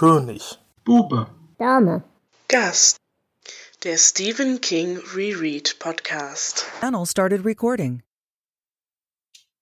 [0.00, 0.58] König.
[0.82, 1.26] Bube.
[1.58, 2.02] Dame.
[2.48, 2.96] Gast.
[3.84, 6.64] Der Stephen King Reread Podcast.
[6.80, 8.02] Channel started recording.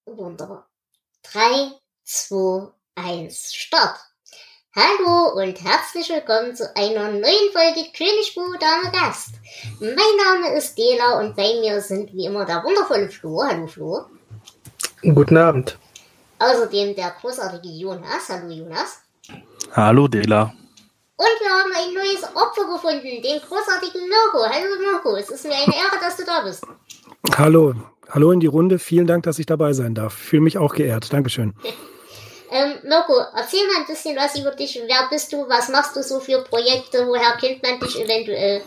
[0.07, 0.69] Wunderbar.
[1.25, 1.73] 3,
[2.05, 3.99] 2, 1, Start.
[4.77, 9.31] Hallo und herzlich willkommen zu einer neuen Folge König, Bube, Dame, Gast.
[9.81, 13.43] Mein Name ist Dela und bei mir sind wie immer der wundervolle Flo.
[13.43, 14.07] Hallo Flo.
[15.03, 15.77] Guten Abend.
[16.39, 18.29] Außerdem der großartige Jonas.
[18.29, 19.01] Hallo Jonas.
[19.73, 20.55] Hallo Dela.
[21.17, 24.49] Und wir haben ein neues Opfer gefunden, den großartigen Mirko.
[24.49, 26.65] Hallo Mirko, es ist mir eine Ehre, dass du da bist.
[27.37, 27.75] Hallo,
[28.09, 28.79] hallo in die Runde.
[28.79, 30.15] Vielen Dank, dass ich dabei sein darf.
[30.15, 31.13] Fühle mich auch geehrt.
[31.13, 31.55] Dankeschön.
[32.51, 34.81] Ähm, Mirko, erzähl mal ein bisschen was über dich.
[34.87, 35.47] Wer bist du?
[35.51, 37.07] Was machst du so für Projekte?
[37.07, 38.63] Woher kennt man dich eventuell?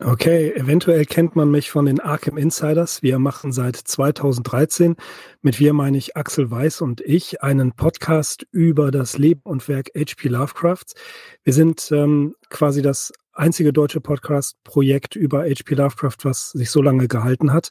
[0.00, 3.02] Okay, eventuell kennt man mich von den Arkham Insiders.
[3.02, 4.94] Wir machen seit 2013,
[5.42, 9.88] mit wir meine ich Axel Weiß und ich, einen Podcast über das Leben und Werk
[9.96, 10.28] H.P.
[10.28, 10.94] Lovecrafts.
[11.42, 15.74] Wir sind ähm, quasi das einzige deutsche Podcast-Projekt über H.P.
[15.74, 17.70] Lovecraft, was sich so lange gehalten hat.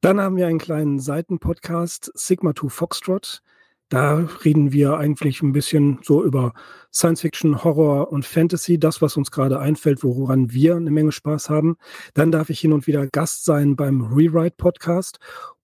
[0.00, 3.42] Dann haben wir einen kleinen Seitenpodcast, Sigma 2 Foxtrot.
[3.88, 6.52] Da reden wir eigentlich ein bisschen so über
[6.92, 11.48] Science Fiction, Horror und Fantasy, das, was uns gerade einfällt, woran wir eine Menge Spaß
[11.48, 11.76] haben.
[12.12, 15.18] Dann darf ich hin und wieder Gast sein beim Rewrite Podcast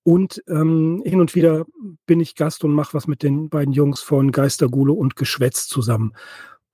[0.05, 1.64] und ähm, hin und wieder
[2.06, 6.12] bin ich Gast und mache was mit den beiden Jungs von Geistergule und Geschwätz zusammen.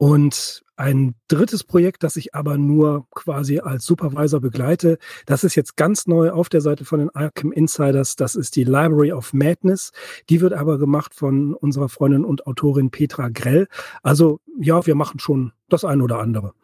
[0.00, 5.76] Und ein drittes Projekt, das ich aber nur quasi als Supervisor begleite, das ist jetzt
[5.76, 8.16] ganz neu auf der Seite von den Arkham Insiders.
[8.16, 9.92] Das ist die Library of Madness.
[10.30, 13.68] Die wird aber gemacht von unserer Freundin und Autorin Petra Grell.
[14.02, 16.54] Also ja, wir machen schon das ein oder andere.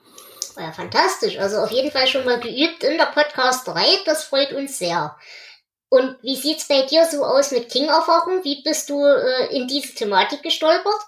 [0.56, 1.38] Ja, fantastisch.
[1.38, 3.84] Also auf jeden Fall schon mal geübt in der Podcasterei.
[4.06, 5.14] Das freut uns sehr.
[5.90, 8.44] Und wie sieht's bei dir so aus mit King-Erfahrung?
[8.44, 11.02] Wie bist du äh, in diese Thematik gestolpert?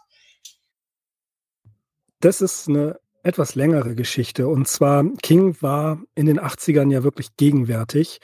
[2.21, 4.49] Das ist eine etwas längere Geschichte.
[4.49, 8.21] Und zwar, King war in den 80ern ja wirklich gegenwärtig.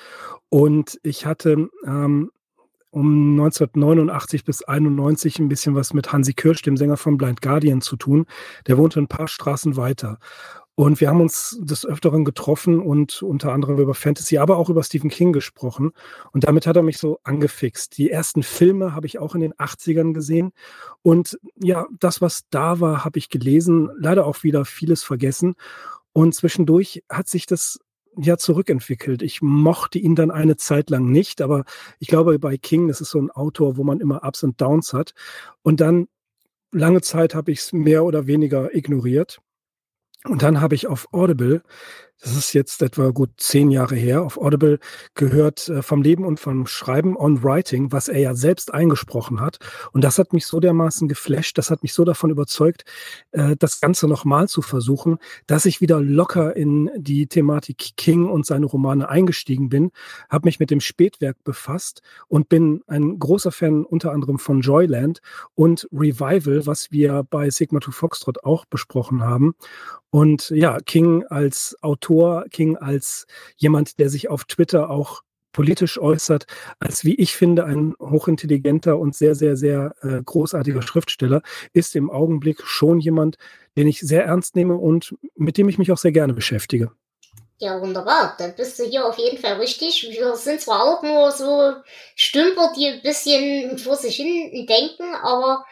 [0.49, 2.31] Und ich hatte ähm,
[2.91, 7.81] um 1989 bis 91 ein bisschen was mit Hansi Kirsch, dem Sänger von Blind Guardian,
[7.81, 8.27] zu tun.
[8.67, 10.19] Der wohnte ein paar Straßen weiter.
[10.77, 14.83] Und wir haben uns des Öfteren getroffen und unter anderem über Fantasy, aber auch über
[14.83, 15.93] Stephen King gesprochen.
[16.33, 17.97] Und damit hat er mich so angefixt.
[17.97, 20.53] Die ersten Filme habe ich auch in den 80ern gesehen.
[21.03, 23.89] Und ja, das, was da war, habe ich gelesen.
[23.97, 25.55] Leider auch wieder vieles vergessen.
[26.13, 27.79] Und zwischendurch hat sich das
[28.17, 29.23] ja zurückentwickelt.
[29.23, 31.65] Ich mochte ihn dann eine Zeit lang nicht, aber
[31.99, 34.93] ich glaube, bei King, das ist so ein Autor, wo man immer Ups und Downs
[34.93, 35.15] hat.
[35.63, 36.09] Und dann
[36.73, 39.41] lange Zeit habe ich es mehr oder weniger ignoriert.
[40.27, 41.63] Und dann habe ich auf Audible
[42.21, 44.79] das ist jetzt etwa gut zehn Jahre her, auf Audible
[45.15, 49.59] gehört äh, vom Leben und vom Schreiben on Writing, was er ja selbst eingesprochen hat.
[49.93, 52.85] Und das hat mich so dermaßen geflasht, das hat mich so davon überzeugt,
[53.33, 58.47] äh, das Ganze nochmal zu versuchen, dass ich wieder locker in die Thematik King und
[58.47, 59.91] seine Romane eingestiegen bin,
[60.31, 65.21] habe mich mit dem Spätwerk befasst und bin ein großer Fan unter anderem von Joyland
[65.55, 69.55] und Revival, was wir bei Sigma 2 Foxtrot auch besprochen haben.
[70.11, 72.04] Und ja, King als Autor,
[72.51, 73.27] King als
[73.57, 75.23] jemand, der sich auf Twitter auch
[75.55, 76.47] politisch äußert,
[76.81, 81.41] als wie ich finde, ein hochintelligenter und sehr, sehr, sehr äh, großartiger Schriftsteller,
[81.73, 83.37] ist im Augenblick schon jemand,
[83.77, 86.91] den ich sehr ernst nehme und mit dem ich mich auch sehr gerne beschäftige.
[87.59, 88.35] Ja, wunderbar.
[88.37, 90.07] Dann bist du hier auf jeden Fall richtig.
[90.11, 91.75] Wir sind zwar auch nur so
[92.17, 95.65] Stümper, die ein bisschen vor sich hin denken, aber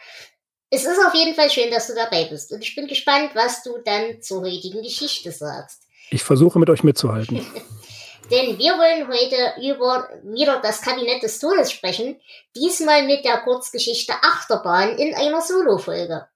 [0.69, 2.51] es ist auf jeden Fall schön, dass du dabei bist.
[2.51, 5.82] Und ich bin gespannt, was du dann zur heutigen Geschichte sagst.
[6.13, 7.37] Ich versuche mit euch mitzuhalten.
[8.31, 12.21] Denn wir wollen heute über wieder das Kabinett des Todes sprechen.
[12.55, 16.27] Diesmal mit der Kurzgeschichte Achterbahn in einer Solo-Folge.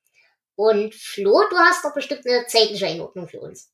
[0.56, 3.72] Und Flo, du hast doch bestimmt eine zeitliche Einordnung für uns.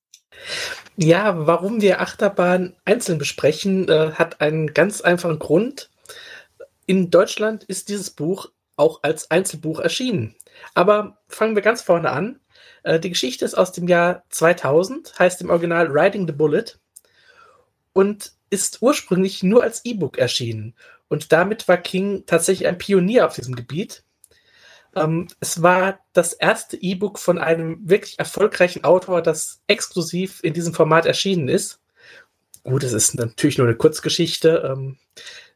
[0.97, 5.89] Ja, warum wir Achterbahn einzeln besprechen, äh, hat einen ganz einfachen Grund.
[6.85, 10.35] In Deutschland ist dieses Buch auch als Einzelbuch erschienen.
[10.73, 12.41] Aber fangen wir ganz vorne an.
[12.83, 16.65] Äh, die Geschichte ist aus dem Jahr 2000, heißt im Original Riding the Bullet
[17.93, 20.75] und ist ursprünglich nur als E-Book erschienen.
[21.07, 24.03] Und damit war King tatsächlich ein Pionier auf diesem Gebiet.
[24.95, 30.73] Ähm, es war das erste E-Book von einem wirklich erfolgreichen Autor, das exklusiv in diesem
[30.73, 31.79] Format erschienen ist.
[32.63, 34.71] Gut, es ist natürlich nur eine Kurzgeschichte.
[34.71, 34.97] Ähm,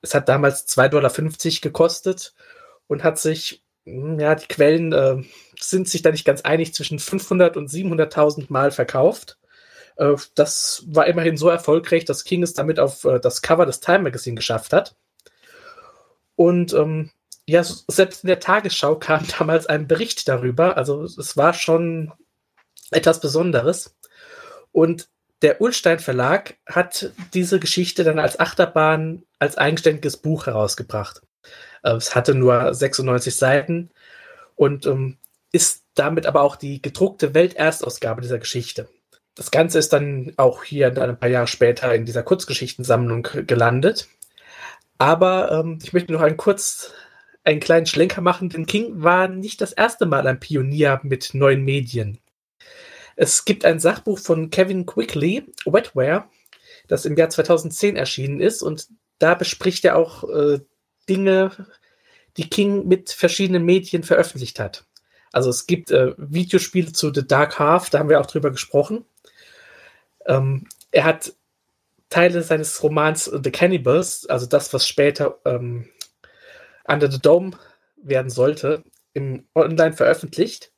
[0.02, 1.12] es hat damals 2,50 Dollar
[1.62, 2.34] gekostet
[2.88, 5.24] und hat sich ja, die Quellen äh,
[5.60, 9.38] sind sich da nicht ganz einig, zwischen 500 und 700.000 Mal verkauft.
[9.96, 13.80] Äh, das war immerhin so erfolgreich, dass King es damit auf äh, das Cover des
[13.80, 14.96] Time Magazine geschafft hat.
[16.36, 17.12] Und ähm,
[17.48, 20.78] ja, selbst in der Tagesschau kam damals ein Bericht darüber.
[20.78, 22.12] Also es war schon
[22.92, 23.96] etwas Besonderes.
[24.72, 25.10] Und
[25.42, 31.22] der Ulstein Verlag hat diese Geschichte dann als Achterbahn, als eigenständiges Buch herausgebracht.
[31.84, 33.90] Äh, es hatte nur 96 Seiten
[34.56, 35.18] und ähm,
[35.52, 38.90] ist damit aber auch die gedruckte Welterstausgabe dieser Geschichte.
[39.36, 44.08] Das Ganze ist dann auch hier dann ein paar Jahre später in dieser Kurzgeschichtensammlung gelandet.
[44.98, 46.94] Aber ähm, ich möchte noch einen kurz
[47.44, 51.64] einen kleinen Schlenker machen, denn King war nicht das erste Mal ein Pionier mit neuen
[51.64, 52.20] Medien.
[53.16, 56.26] Es gibt ein Sachbuch von Kevin Quickly, Wetware,
[56.88, 58.88] das im Jahr 2010 erschienen ist und
[59.20, 60.60] da bespricht er auch äh,
[61.10, 61.68] Dinge,
[62.38, 64.86] die King mit verschiedenen Medien veröffentlicht hat.
[65.32, 69.06] Also es gibt äh, Videospiele zu The Dark Half, da haben wir auch drüber gesprochen.
[70.26, 71.34] Ähm, er hat
[72.10, 75.90] Teile seines Romans The Cannibals, also das, was später ähm,
[76.88, 77.52] Under the Dome
[78.02, 78.84] werden sollte,
[79.14, 80.72] im Online veröffentlicht.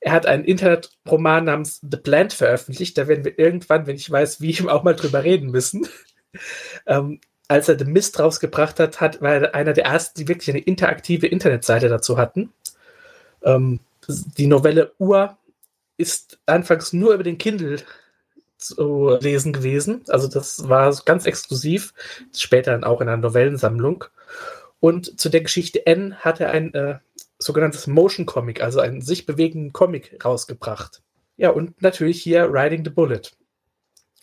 [0.00, 2.96] Er hat einen Internetroman namens The Plant veröffentlicht.
[2.96, 5.88] Da werden wir irgendwann, wenn ich weiß, wie, auch mal drüber reden müssen.
[6.86, 10.50] ähm, als er The Mist rausgebracht hat, hat, war er einer der ersten, die wirklich
[10.50, 12.52] eine interaktive Internetseite dazu hatten.
[13.42, 15.36] Ähm, die Novelle Ur
[15.96, 17.78] ist anfangs nur über den Kindle
[18.58, 20.02] zu lesen gewesen.
[20.08, 21.94] Also das war ganz exklusiv,
[22.36, 24.04] später dann auch in einer Novellensammlung.
[24.80, 26.98] Und zu der Geschichte N hat er ein äh,
[27.38, 31.02] sogenanntes Motion Comic, also einen sich bewegenden Comic rausgebracht.
[31.36, 33.22] Ja, und natürlich hier Riding the Bullet.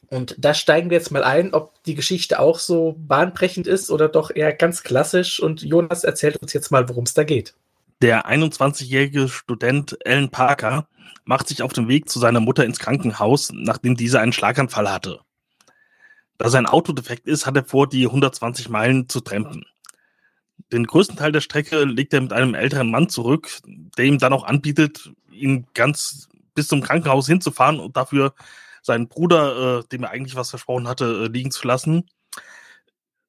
[0.10, 4.08] Und da steigen wir jetzt mal ein, ob die Geschichte auch so bahnbrechend ist oder
[4.08, 5.40] doch eher ganz klassisch.
[5.40, 7.56] Und Jonas erzählt uns jetzt mal, worum es da geht.
[8.02, 10.88] Der 21-jährige Student Alan Parker
[11.24, 15.22] macht sich auf den Weg zu seiner Mutter ins Krankenhaus, nachdem diese einen Schlaganfall hatte.
[16.38, 19.66] Da sein Auto defekt ist, hat er vor, die 120 Meilen zu trampen.
[20.72, 23.50] Den größten Teil der Strecke legt er mit einem älteren Mann zurück,
[23.98, 28.34] der ihm dann auch anbietet, ihn ganz bis zum Krankenhaus hinzufahren und dafür
[28.86, 32.10] seinen Bruder, äh, dem er eigentlich was versprochen hatte, äh, liegen zu lassen.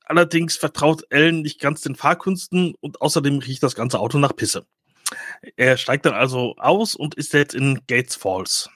[0.05, 4.67] Allerdings vertraut Ellen nicht ganz den Fahrkünsten und außerdem riecht das ganze Auto nach Pisse.
[5.57, 8.69] Er steigt dann also aus und ist jetzt in Gates Falls.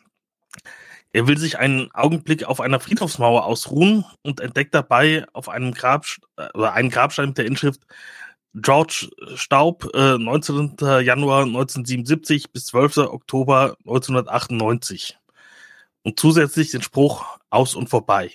[1.13, 6.07] Er will sich einen Augenblick auf einer Friedhofsmauer ausruhen und entdeckt dabei auf einem Grab,
[6.37, 7.83] äh, oder einen Grabstein mit der Inschrift
[8.55, 10.77] George Staub, äh, 19.
[11.03, 13.13] Januar 1977 bis 12.
[13.13, 15.20] Oktober 1998.
[16.03, 18.33] Und zusätzlich den Spruch aus und vorbei.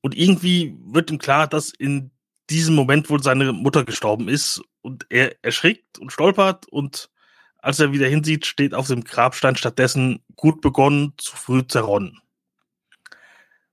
[0.00, 2.10] Und irgendwie wird ihm klar, dass in
[2.50, 7.10] diesem Moment wohl seine Mutter gestorben ist und er erschrickt und stolpert und
[7.58, 12.18] als er wieder hinsieht, steht auf dem Grabstein stattdessen gut begonnen, zu früh zerronnen.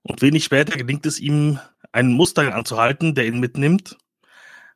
[0.02, 1.58] Und wenig später gelingt es ihm,
[1.92, 3.96] einen Mustang anzuhalten, der ihn mitnimmt.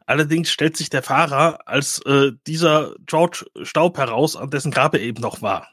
[0.06, 5.00] Allerdings stellt sich der Fahrer als äh, dieser George Staub heraus, an dessen Grab er
[5.00, 5.68] eben noch war.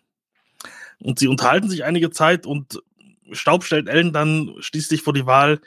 [1.01, 2.81] Und sie unterhalten sich einige Zeit und
[3.31, 5.61] Staub stellt Ellen dann schließlich vor die Wahl,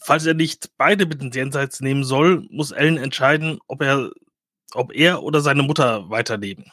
[0.00, 4.10] falls er nicht beide mit ins Jenseits nehmen soll, muss Ellen entscheiden, ob er,
[4.74, 6.70] ob er oder seine Mutter weiterleben.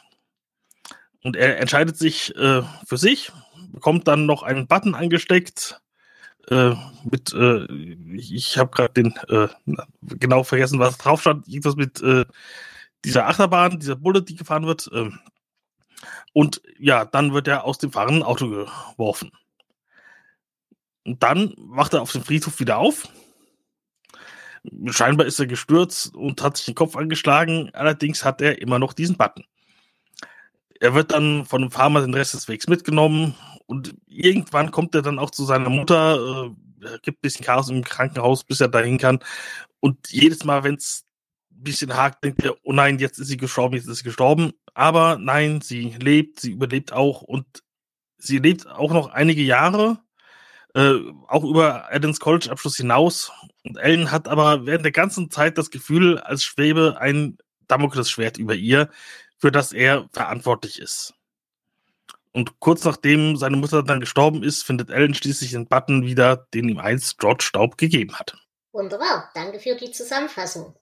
[1.22, 3.32] Und er entscheidet sich äh, für sich,
[3.72, 5.80] bekommt dann noch einen Button angesteckt.
[6.48, 6.74] Äh,
[7.10, 7.64] mit, äh,
[8.14, 9.48] ich, habe gerade den äh,
[10.02, 11.48] genau vergessen, was drauf stand.
[11.48, 12.26] Irgendwas mit äh,
[13.06, 14.90] dieser Achterbahn, dieser Bullet, die gefahren wird.
[16.32, 19.32] Und ja, dann wird er aus dem fahrenden Auto geworfen.
[21.04, 23.08] Und dann wacht er auf dem Friedhof wieder auf.
[24.86, 27.70] Scheinbar ist er gestürzt und hat sich den Kopf angeschlagen.
[27.74, 29.44] Allerdings hat er immer noch diesen Button.
[30.80, 33.34] Er wird dann von dem Farmer den Rest des Wegs mitgenommen
[33.66, 36.16] und irgendwann kommt er dann auch zu seiner Mutter.
[36.16, 39.20] Äh, er gibt ein bisschen Chaos im Krankenhaus, bis er dahin kann.
[39.80, 41.03] Und jedes Mal, wenn es
[41.64, 44.52] bisschen hakt, denkt er, oh nein, jetzt ist sie gestorben, jetzt ist sie gestorben.
[44.74, 47.46] Aber nein, sie lebt, sie überlebt auch und
[48.18, 49.98] sie lebt auch noch einige Jahre
[50.74, 53.32] äh, auch über Adams College-Abschluss hinaus.
[53.64, 58.54] Und Ellen hat aber während der ganzen Zeit das Gefühl, als schwebe ein Damoklesschwert über
[58.54, 58.90] ihr,
[59.38, 61.14] für das er verantwortlich ist.
[62.32, 66.68] Und kurz nachdem seine Mutter dann gestorben ist, findet Ellen schließlich den Button wieder, den
[66.68, 68.36] ihm einst George Staub gegeben hat.
[68.72, 70.74] Wunderbar, danke für die Zusammenfassung.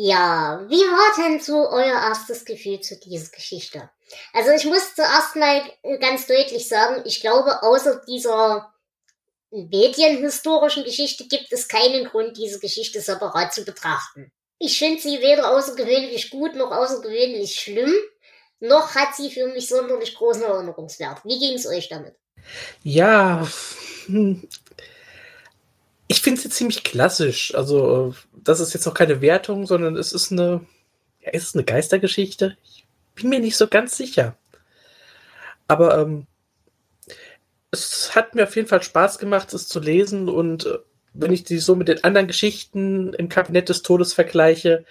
[0.00, 3.90] Ja, wie war denn so euer erstes Gefühl zu dieser Geschichte?
[4.32, 5.60] Also ich muss zuerst mal
[5.98, 8.72] ganz deutlich sagen, ich glaube, außer dieser
[9.50, 14.30] medienhistorischen Geschichte gibt es keinen Grund, diese Geschichte separat zu betrachten.
[14.60, 17.92] Ich finde sie weder außergewöhnlich gut noch außergewöhnlich schlimm,
[18.60, 21.24] noch hat sie für mich sonderlich großen Erinnerungswert.
[21.24, 22.14] Wie ging es euch damit?
[22.84, 23.48] Ja,
[26.08, 27.54] ich finde sie ziemlich klassisch.
[27.54, 30.66] Also, das ist jetzt auch keine Wertung, sondern es ist eine,
[31.20, 32.56] ja, ist es eine Geistergeschichte?
[32.64, 34.36] Ich bin mir nicht so ganz sicher.
[35.68, 36.26] Aber ähm,
[37.70, 40.78] es hat mir auf jeden Fall Spaß gemacht, es zu lesen und äh,
[41.12, 44.84] wenn ich die so mit den anderen Geschichten im Kabinett des Todes vergleiche,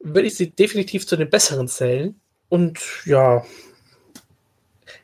[0.00, 2.20] würde ich sie definitiv zu den besseren zählen.
[2.48, 3.44] Und ja,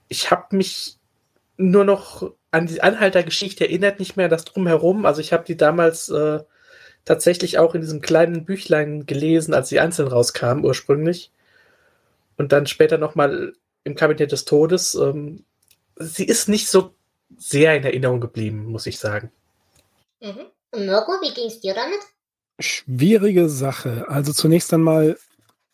[0.09, 0.97] ich habe mich
[1.57, 5.05] nur noch an die Anhaltergeschichte erinnert, nicht mehr das drumherum.
[5.07, 6.41] Also ich habe die damals äh,
[7.05, 11.33] tatsächlich auch in diesem kleinen Büchlein gelesen, als sie einzeln rauskamen ursprünglich.
[12.37, 14.95] Und dann später nochmal im Kabinett des Todes.
[14.95, 15.45] Ähm,
[15.97, 16.95] sie ist nicht so
[17.37, 19.33] sehr in Erinnerung geblieben, muss ich sagen.
[20.21, 20.47] Mhm.
[20.77, 22.01] Mirko, wie ging es dir damit?
[22.61, 24.07] Schwierige Sache.
[24.09, 25.19] Also zunächst einmal,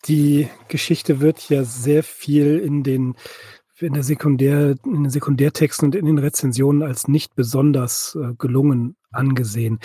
[0.05, 3.15] die Geschichte wird ja sehr viel in den
[3.81, 8.95] in der Sekundär, in den Sekundärtexten und in den Rezensionen als nicht besonders äh, gelungen
[9.11, 9.79] angesehen.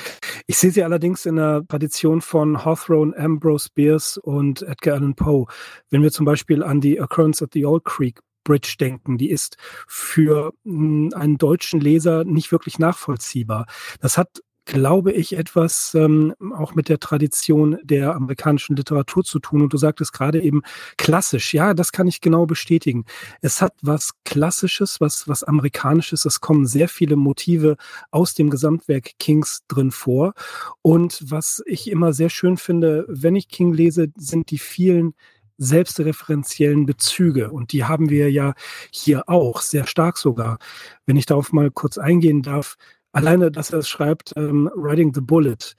[0.46, 5.46] Ich sehe sie allerdings in der Tradition von Hawthorne, Ambrose Bierce und Edgar Allan Poe.
[5.90, 9.56] Wenn wir zum Beispiel an die Occurrence at the Old Creek Bridge denken, die ist
[9.88, 13.66] für hm, einen deutschen Leser nicht wirklich nachvollziehbar.
[14.00, 19.62] Das hat glaube ich, etwas ähm, auch mit der Tradition der amerikanischen Literatur zu tun.
[19.62, 20.62] Und du sagtest gerade eben
[20.98, 21.54] klassisch.
[21.54, 23.04] Ja, das kann ich genau bestätigen.
[23.40, 26.24] Es hat was Klassisches, was, was Amerikanisches.
[26.24, 27.76] Es kommen sehr viele Motive
[28.10, 30.34] aus dem Gesamtwerk Kings drin vor.
[30.82, 35.14] Und was ich immer sehr schön finde, wenn ich King lese, sind die vielen
[35.58, 37.50] selbstreferenziellen Bezüge.
[37.50, 38.54] Und die haben wir ja
[38.90, 40.58] hier auch, sehr stark sogar.
[41.06, 42.76] Wenn ich darauf mal kurz eingehen darf,
[43.16, 45.74] Alleine, dass er es schreibt, ähm, Riding the Bullet.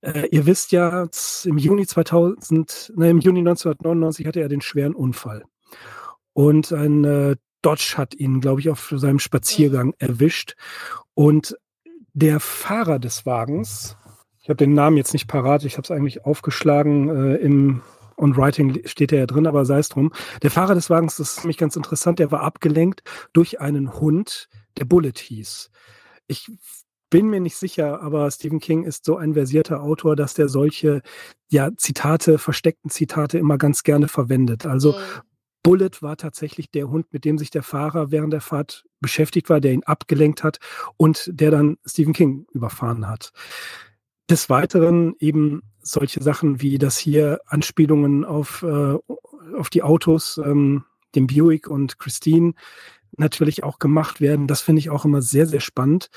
[0.00, 1.08] Äh, ihr wisst ja,
[1.44, 5.42] im Juni 2000, ne, im Juni 1999 hatte er den schweren Unfall.
[6.34, 10.54] Und ein äh, Dodge hat ihn, glaube ich, auf seinem Spaziergang erwischt.
[11.14, 11.56] Und
[12.12, 13.96] der Fahrer des Wagens,
[14.40, 17.82] ich habe den Namen jetzt nicht parat, ich habe es eigentlich aufgeschlagen äh, im
[18.14, 20.12] und Writing steht er ja drin, aber sei es drum.
[20.42, 24.48] Der Fahrer des Wagens, das ist nämlich ganz interessant, der war abgelenkt durch einen Hund,
[24.78, 25.70] der Bullet hieß
[26.26, 26.50] ich
[27.10, 31.02] bin mir nicht sicher, aber Stephen King ist so ein versierter Autor, dass der solche
[31.48, 34.66] ja, Zitate, versteckten Zitate immer ganz gerne verwendet.
[34.66, 34.98] Also mhm.
[35.62, 39.60] Bullet war tatsächlich der Hund, mit dem sich der Fahrer während der Fahrt beschäftigt war,
[39.60, 40.58] der ihn abgelenkt hat
[40.96, 43.32] und der dann Stephen King überfahren hat.
[44.30, 48.96] Des Weiteren eben solche Sachen wie, dass hier Anspielungen auf, äh,
[49.56, 52.54] auf die Autos, ähm, dem Buick und Christine,
[53.18, 54.46] natürlich auch gemacht werden.
[54.46, 56.10] Das finde ich auch immer sehr, sehr spannend.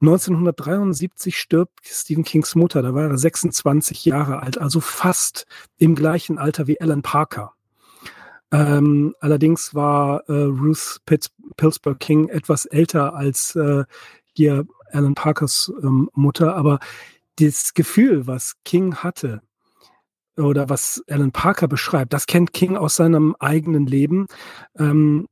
[0.00, 5.46] 1973 stirbt Stephen Kings Mutter, da war er 26 Jahre alt, also fast
[5.76, 7.52] im gleichen Alter wie Alan Parker.
[8.52, 13.84] Ähm, allerdings war äh, Ruth Pitts, Pillsbury King etwas älter als äh,
[14.34, 16.78] hier Alan Parkers ähm, Mutter, aber
[17.40, 19.42] das Gefühl, was King hatte,
[20.38, 24.26] oder was Alan Parker beschreibt, das kennt King aus seinem eigenen Leben.
[24.78, 25.26] Ähm,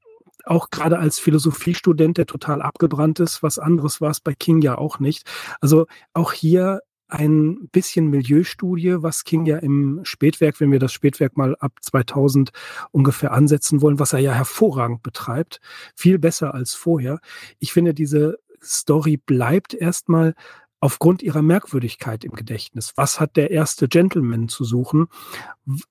[0.46, 3.42] auch gerade als Philosophiestudent, der total abgebrannt ist.
[3.42, 5.28] Was anderes war es bei King ja auch nicht.
[5.60, 11.36] Also auch hier ein bisschen Milieustudie, was King ja im Spätwerk, wenn wir das Spätwerk
[11.36, 12.50] mal ab 2000
[12.90, 15.60] ungefähr ansetzen wollen, was er ja hervorragend betreibt,
[15.94, 17.20] viel besser als vorher.
[17.58, 20.34] Ich finde, diese Story bleibt erstmal
[20.80, 22.92] aufgrund ihrer Merkwürdigkeit im Gedächtnis.
[22.97, 25.09] Was hat der erste Gentleman zu suchen?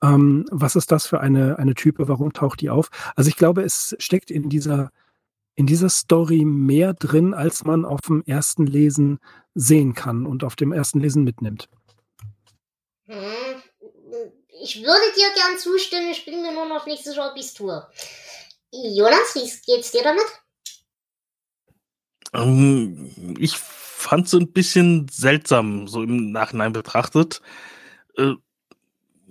[0.01, 2.07] Ähm, was ist das für eine, eine Type?
[2.07, 2.89] Warum taucht die auf?
[3.15, 4.91] Also ich glaube, es steckt in dieser,
[5.55, 9.19] in dieser Story mehr drin, als man auf dem ersten Lesen
[9.55, 11.69] sehen kann und auf dem ersten Lesen mitnimmt.
[13.05, 13.61] Hm,
[14.61, 17.53] ich würde dir gern zustimmen, ich bin mir nur noch nicht sicher, ob ich es
[17.53, 17.87] tue.
[18.71, 20.25] Jonas, wie geht's dir damit?
[22.33, 23.57] Um, ähm, ich
[24.05, 27.41] fand so ein bisschen seltsam, so im Nachhinein betrachtet.
[28.17, 28.33] Äh,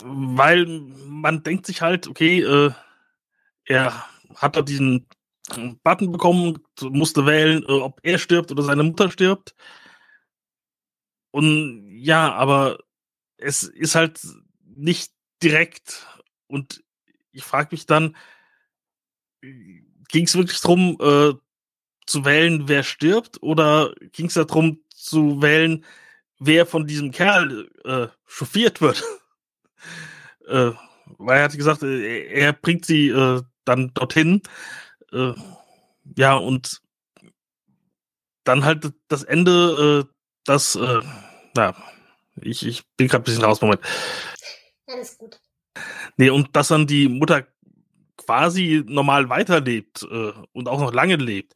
[0.03, 0.67] weil
[1.07, 2.73] man denkt sich halt, okay, äh,
[3.67, 4.05] er
[4.35, 5.07] hat da diesen
[5.85, 9.55] Button bekommen, musste wählen, äh, ob er stirbt oder seine Mutter stirbt.
[11.31, 12.79] Und ja, aber
[13.37, 14.21] es ist halt
[14.65, 16.07] nicht direkt.
[16.49, 16.83] Und
[17.31, 18.17] ich frage mich dann,
[19.41, 21.35] ging es wirklich darum, äh,
[22.07, 25.85] zu wählen, wer stirbt, oder ging es darum zu wählen,
[26.39, 29.03] wer von diesem Kerl äh, chauffiert wird?
[30.49, 30.73] äh,
[31.19, 34.43] weil er hat gesagt, äh, er bringt sie äh, dann dorthin.
[35.13, 35.33] Äh,
[36.17, 36.83] ja, und
[38.45, 40.13] dann halt das Ende, äh,
[40.45, 41.01] das, äh,
[41.57, 41.75] ja,
[42.41, 43.81] ich, ich bin gerade ein bisschen raus, Moment.
[44.87, 45.41] Alles gut.
[46.17, 47.47] Nee, und dass dann die Mutter
[48.17, 51.55] quasi normal weiterlebt äh, und auch noch lange lebt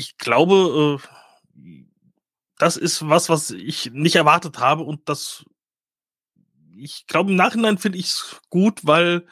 [0.00, 1.78] ich glaube, äh,
[2.58, 5.44] das ist was, was ich nicht erwartet habe und das,
[6.74, 9.26] ich glaube, im Nachhinein finde ich es gut, weil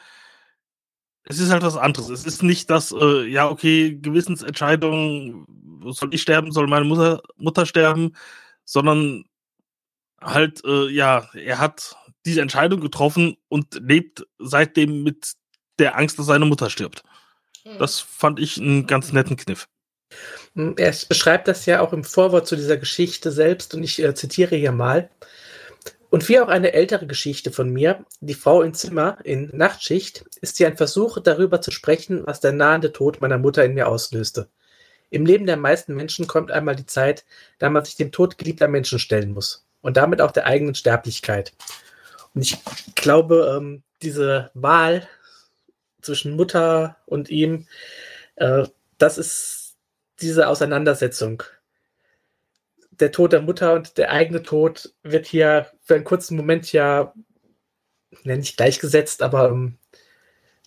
[1.23, 2.09] es ist halt was anderes.
[2.09, 5.47] Es ist nicht das, äh, ja, okay, Gewissensentscheidung,
[5.91, 8.15] soll ich sterben, soll meine Mutter, Mutter sterben,
[8.63, 9.25] sondern
[10.21, 11.95] halt, äh, ja, er hat
[12.25, 15.33] diese Entscheidung getroffen und lebt seitdem mit
[15.79, 17.03] der Angst, dass seine Mutter stirbt.
[17.65, 17.79] Mhm.
[17.79, 19.67] Das fand ich einen ganz netten Kniff.
[20.55, 24.13] Hm, er beschreibt das ja auch im Vorwort zu dieser Geschichte selbst und ich äh,
[24.15, 25.09] zitiere hier mal.
[26.09, 30.55] Und wie auch eine ältere Geschichte von mir, die Frau im Zimmer in Nachtschicht, ist
[30.55, 34.49] sie ein Versuch, darüber zu sprechen, was der nahende Tod meiner Mutter in mir auslöste.
[35.11, 37.25] Im Leben der meisten Menschen kommt einmal die Zeit,
[37.59, 41.53] da man sich dem Tod geliebter Menschen stellen muss und damit auch der eigenen Sterblichkeit.
[42.33, 42.57] Und ich
[42.95, 45.07] glaube, ähm, diese Wahl
[46.01, 47.67] zwischen Mutter und ihm,
[48.35, 48.65] äh,
[48.97, 49.68] das ist
[50.21, 51.43] diese Auseinandersetzung.
[52.91, 57.13] Der Tod der Mutter und der eigene Tod wird hier für einen kurzen Moment ja,
[58.23, 59.77] nenne ich gleichgesetzt, aber ähm,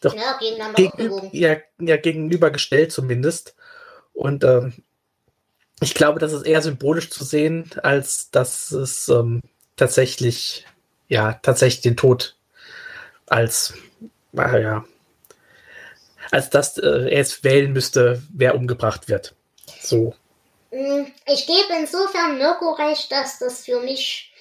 [0.00, 0.38] doch ja,
[0.76, 3.54] gegen, ja, ja, gegenübergestellt zumindest.
[4.12, 4.74] Und ähm,
[5.80, 9.42] ich glaube, das ist eher symbolisch zu sehen, als dass es ähm,
[9.76, 10.66] tatsächlich,
[11.08, 12.36] ja, tatsächlich den Tod
[13.26, 13.74] als,
[14.36, 14.84] äh, ja,
[16.30, 19.34] als dass äh, er es wählen müsste, wer umgebracht wird.
[19.82, 20.14] So.
[20.70, 24.32] Mm, ich gebe insofern Mirko recht, dass das für mich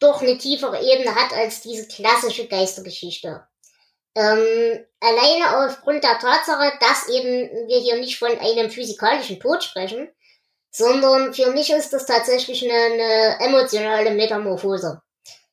[0.00, 3.46] doch eine tiefere Ebene hat als diese klassische Geistergeschichte.
[4.14, 10.08] Ähm, alleine aufgrund der Tatsache, dass eben wir hier nicht von einem physikalischen Tod sprechen,
[10.70, 15.02] sondern für mich ist das tatsächlich eine, eine emotionale Metamorphose.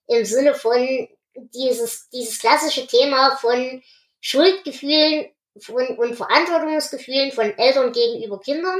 [0.07, 3.81] Im Sinne von dieses, dieses klassische Thema von
[4.19, 8.79] Schuldgefühlen von, und Verantwortungsgefühlen von Eltern gegenüber Kindern,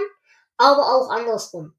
[0.64, 1.74] aber auch andersrum.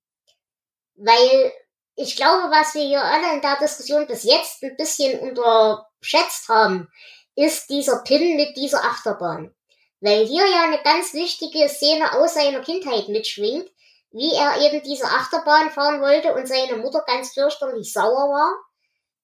[0.96, 1.52] Weil
[1.96, 6.88] ich glaube, was wir hier alle in der Diskussion bis jetzt ein bisschen unterschätzt haben,
[7.36, 9.54] ist dieser Pin mit dieser Achterbahn.
[10.00, 13.70] Weil hier ja eine ganz wichtige Szene aus seiner Kindheit mitschwingt,
[14.10, 18.54] wie er eben diese Achterbahn fahren wollte und seine Mutter ganz fürchterlich sauer war,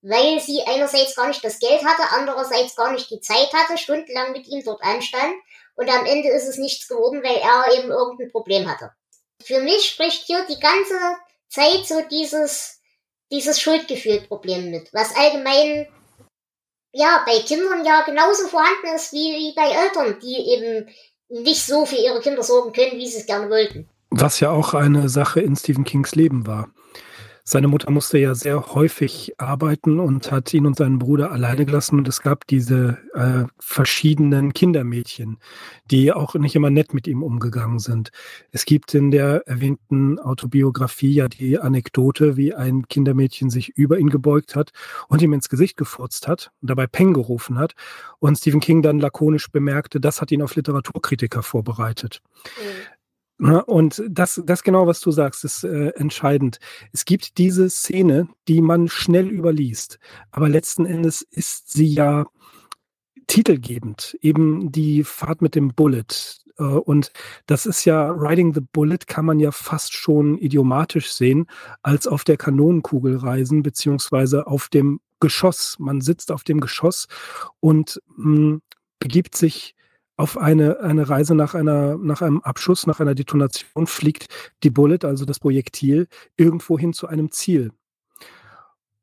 [0.03, 4.33] weil sie einerseits gar nicht das Geld hatte, andererseits gar nicht die Zeit hatte, stundenlang
[4.33, 5.35] mit ihm dort anstand
[5.77, 8.93] und am Ende ist es nichts geworden, weil er eben irgendein Problem hatte.
[9.43, 10.95] Für mich spricht hier die ganze
[11.49, 12.81] Zeit so dieses,
[13.33, 15.87] dieses Schuldgefühlproblem mit, was allgemein
[16.93, 20.89] ja bei Kindern ja genauso vorhanden ist wie, bei Eltern, die eben
[21.29, 23.89] nicht so für ihre Kinder sorgen können, wie sie es gerne wollten.
[24.11, 26.73] Was ja auch eine Sache in Stephen Kings Leben war.
[27.53, 31.99] Seine Mutter musste ja sehr häufig arbeiten und hat ihn und seinen Bruder alleine gelassen.
[31.99, 35.39] Und es gab diese äh, verschiedenen Kindermädchen,
[35.91, 38.13] die auch nicht immer nett mit ihm umgegangen sind.
[38.53, 44.11] Es gibt in der erwähnten Autobiografie ja die Anekdote, wie ein Kindermädchen sich über ihn
[44.11, 44.71] gebeugt hat
[45.09, 47.75] und ihm ins Gesicht gefurzt hat und dabei Peng gerufen hat.
[48.21, 52.23] Und Stephen King dann lakonisch bemerkte, das hat ihn auf Literaturkritiker vorbereitet.
[52.45, 53.00] Mhm.
[53.43, 56.59] Ne, und das, das genau, was du sagst, ist äh, entscheidend.
[56.93, 59.99] Es gibt diese Szene, die man schnell überliest,
[60.31, 62.27] aber letzten Endes ist sie ja
[63.29, 66.05] titelgebend, eben die Fahrt mit dem Bullet.
[66.59, 67.13] Äh, und
[67.47, 71.47] das ist ja, Riding the Bullet kann man ja fast schon idiomatisch sehen,
[71.81, 75.77] als auf der Kanonenkugel reisen, beziehungsweise auf dem Geschoss.
[75.79, 77.09] Man sitzt auf dem Geschoss
[77.61, 78.63] und mh, hm,
[78.99, 79.77] begibt sich
[80.21, 84.27] auf eine, eine Reise nach, einer, nach einem Abschuss, nach einer Detonation fliegt
[84.63, 87.73] die Bullet, also das Projektil, irgendwo hin zu einem Ziel.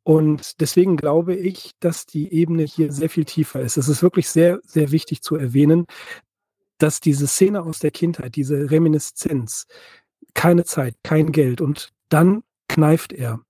[0.04, 3.78] Und deswegen glaube ich, dass die Ebene hier sehr viel tiefer ist.
[3.78, 5.88] Es ist wirklich sehr, sehr wichtig zu erwähnen,
[6.78, 9.66] dass diese Szene aus der Kindheit, diese Reminiszenz,
[10.36, 13.42] keine Zeit, kein Geld und dann kneift er.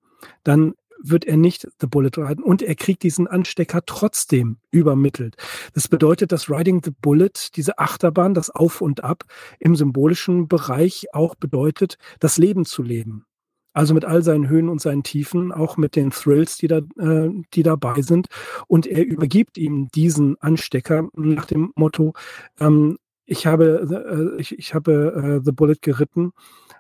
[0.46, 0.74] Dann
[1.10, 5.36] wird er nicht The Bullet reiten und er kriegt diesen Anstecker trotzdem übermittelt.
[5.74, 9.24] Das bedeutet, dass Riding the Bullet, diese Achterbahn, das Auf und Ab
[9.60, 13.26] im symbolischen Bereich auch bedeutet, das Leben zu leben.
[13.74, 17.30] Also mit all seinen Höhen und seinen Tiefen, auch mit den Thrills, die da, äh,
[17.54, 18.28] die dabei sind.
[18.66, 22.14] Und er übergibt ihm diesen Anstecker nach dem Motto,
[22.60, 26.34] ähm, ich habe, äh, ich, ich habe äh, The Bullet geritten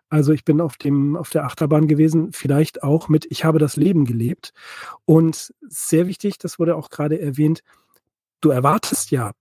[0.10, 3.76] also ich bin auf dem, auf der Achterbahn gewesen, vielleicht auch mit, ich habe das
[3.76, 4.54] Leben gelebt.
[5.06, 7.62] Und sehr wichtig, das wurde auch gerade erwähnt,
[8.40, 9.32] du erwartest ja,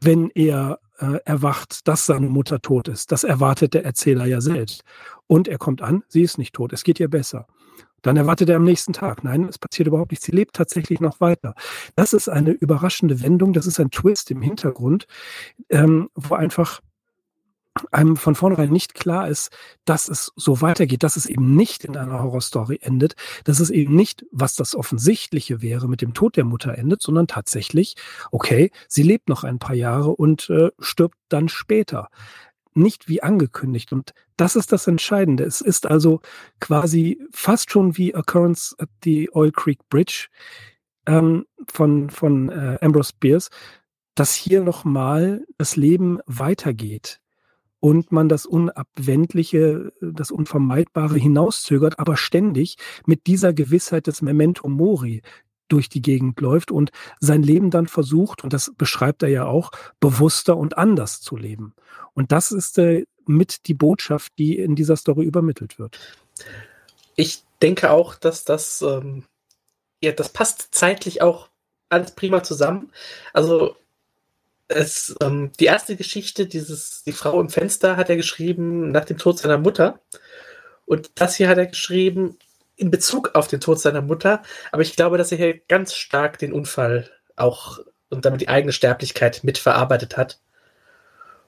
[0.00, 3.12] wenn er äh, erwacht, dass seine Mutter tot ist.
[3.12, 4.82] Das erwartet der Erzähler ja selbst.
[5.28, 7.46] Und er kommt an, sie ist nicht tot, es geht ihr besser.
[8.02, 11.20] Dann erwartet er am nächsten Tag, nein, es passiert überhaupt nichts, sie lebt tatsächlich noch
[11.20, 11.54] weiter.
[11.96, 15.06] Das ist eine überraschende Wendung, das ist ein Twist im Hintergrund,
[15.70, 16.82] ähm, wo einfach
[17.90, 19.50] einem von vornherein nicht klar ist,
[19.84, 23.96] dass es so weitergeht, dass es eben nicht in einer Horrorstory endet, dass es eben
[23.96, 27.96] nicht, was das Offensichtliche wäre, mit dem Tod der Mutter endet, sondern tatsächlich,
[28.30, 32.10] okay, sie lebt noch ein paar Jahre und äh, stirbt dann später.
[32.74, 33.92] Nicht wie angekündigt.
[33.92, 35.44] Und das ist das Entscheidende.
[35.44, 36.20] Es ist also
[36.60, 40.28] quasi fast schon wie Occurrence at the Oil Creek Bridge
[41.06, 43.50] ähm, von, von äh, Ambrose Bierce,
[44.14, 47.20] dass hier nochmal das Leben weitergeht
[47.84, 55.20] und man das Unabwendliche, das Unvermeidbare hinauszögert, aber ständig mit dieser Gewissheit des Memento Mori
[55.68, 59.70] durch die Gegend läuft und sein Leben dann versucht, und das beschreibt er ja auch,
[60.00, 61.74] bewusster und anders zu leben.
[62.12, 65.98] Und das ist äh, mit die Botschaft, die in dieser Story übermittelt wird.
[67.16, 69.24] Ich denke auch, dass das, ähm,
[70.02, 71.48] ja, das passt zeitlich auch
[71.88, 72.92] alles prima zusammen.
[73.32, 73.76] Also
[74.68, 79.18] es, ähm, die erste Geschichte, dieses, die Frau im Fenster, hat er geschrieben nach dem
[79.18, 80.00] Tod seiner Mutter.
[80.86, 82.36] Und das hier hat er geschrieben
[82.76, 84.42] in Bezug auf den Tod seiner Mutter.
[84.72, 87.78] Aber ich glaube, dass er hier ganz stark den Unfall auch
[88.10, 90.40] und damit die eigene Sterblichkeit mitverarbeitet hat.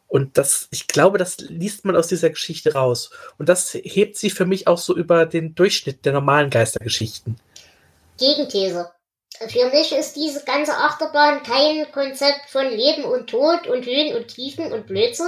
[0.09, 3.11] Und das, ich glaube, das liest man aus dieser Geschichte raus.
[3.39, 7.37] Und das hebt sie für mich auch so über den Durchschnitt der normalen Geistergeschichten.
[8.19, 8.91] Gegenthese.
[9.49, 14.29] Für mich ist diese ganze Achterbahn kein Konzept von Leben und Tod und Höhen und
[14.29, 15.27] Tiefen und Blödsinn.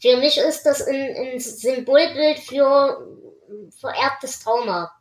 [0.00, 3.08] Für mich ist das ein, ein Symbolbild für
[3.80, 4.92] vererbtes Trauma.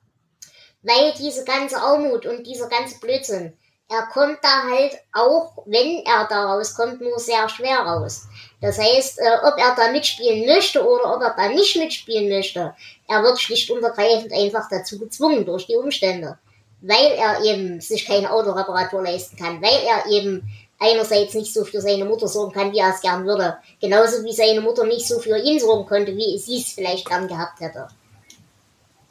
[0.83, 3.53] Weil diese ganze Armut und dieser ganze Blödsinn,
[3.89, 8.23] er kommt da halt auch, wenn er da rauskommt, nur sehr schwer raus.
[8.61, 12.75] Das heißt, äh, ob er da mitspielen möchte oder ob er da nicht mitspielen möchte,
[13.07, 16.37] er wird schlicht und ergreifend einfach dazu gezwungen durch die Umstände
[16.83, 20.43] weil er eben sich keine Autoreparatur leisten kann, weil er eben
[20.79, 24.33] einerseits nicht so für seine Mutter sorgen kann, wie er es gern würde, genauso wie
[24.33, 27.87] seine Mutter nicht so für ihn sorgen konnte, wie sie es vielleicht gern gehabt hätte.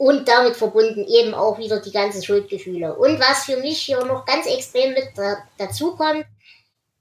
[0.03, 2.93] Und damit verbunden eben auch wieder die ganzen Schuldgefühle.
[2.93, 5.13] Und was für mich hier noch ganz extrem mit
[5.57, 6.25] dazu kommt,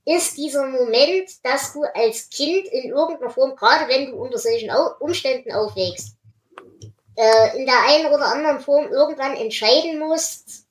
[0.04, 4.70] ist dieser Moment, dass du als Kind in irgendeiner Form, gerade wenn du unter solchen
[5.00, 6.14] Umständen aufwächst,
[7.16, 10.66] äh, in der einen oder anderen Form irgendwann entscheiden musst,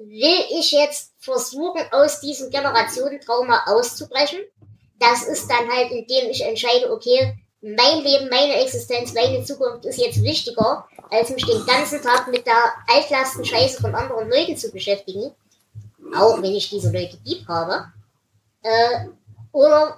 [0.00, 4.40] will ich jetzt versuchen, aus diesem Generationentrauma auszubrechen.
[4.98, 9.98] Das ist dann halt, indem ich entscheide, okay, mein Leben, meine Existenz, meine Zukunft ist
[9.98, 14.70] jetzt wichtiger, als mich den ganzen Tag mit der altlasten Scheiße von anderen Leuten zu
[14.70, 15.32] beschäftigen.
[16.14, 17.86] Auch wenn ich diese Leute lieb habe.
[18.62, 19.06] Äh,
[19.52, 19.96] oder,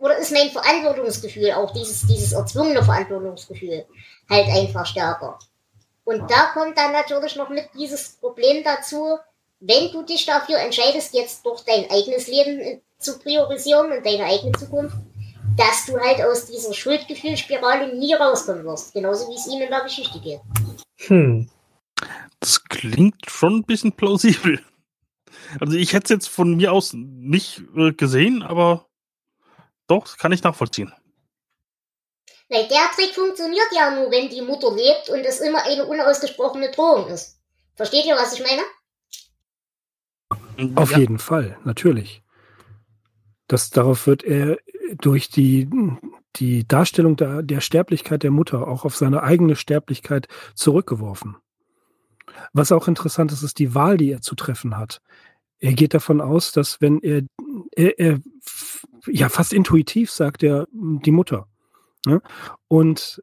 [0.00, 3.86] oder ist mein Verantwortungsgefühl, auch dieses, dieses erzwungene Verantwortungsgefühl,
[4.28, 5.38] halt einfach stärker.
[6.04, 9.18] Und da kommt dann natürlich noch mit dieses Problem dazu,
[9.60, 14.52] wenn du dich dafür entscheidest, jetzt doch dein eigenes Leben zu priorisieren und deine eigene
[14.52, 14.96] Zukunft,
[15.56, 18.92] dass du halt aus dieser Schuldgefühlspirale nie rauskommen wirst.
[18.92, 20.40] Genauso wie es ihnen in der Geschichte geht.
[21.06, 21.48] Hm.
[22.40, 24.60] Das klingt schon ein bisschen plausibel.
[25.60, 28.86] Also ich hätte es jetzt von mir aus nicht äh, gesehen, aber
[29.86, 30.92] doch, das kann ich nachvollziehen.
[32.48, 36.70] Weil der Trick funktioniert ja nur, wenn die Mutter lebt und es immer eine unausgesprochene
[36.70, 37.40] Drohung ist.
[37.74, 38.62] Versteht ihr, was ich meine?
[40.76, 40.98] Auf ja.
[40.98, 42.22] jeden Fall, natürlich.
[43.48, 44.58] Das, darauf wird er
[45.00, 45.68] durch die,
[46.36, 51.36] die Darstellung der, der Sterblichkeit der Mutter auch auf seine eigene Sterblichkeit zurückgeworfen.
[52.52, 55.00] Was auch interessant ist, ist die Wahl, die er zu treffen hat.
[55.60, 57.22] Er geht davon aus, dass wenn er,
[57.72, 58.20] er, er
[59.06, 61.48] ja fast intuitiv sagt er die Mutter.
[62.06, 62.22] Ne?
[62.68, 63.22] Und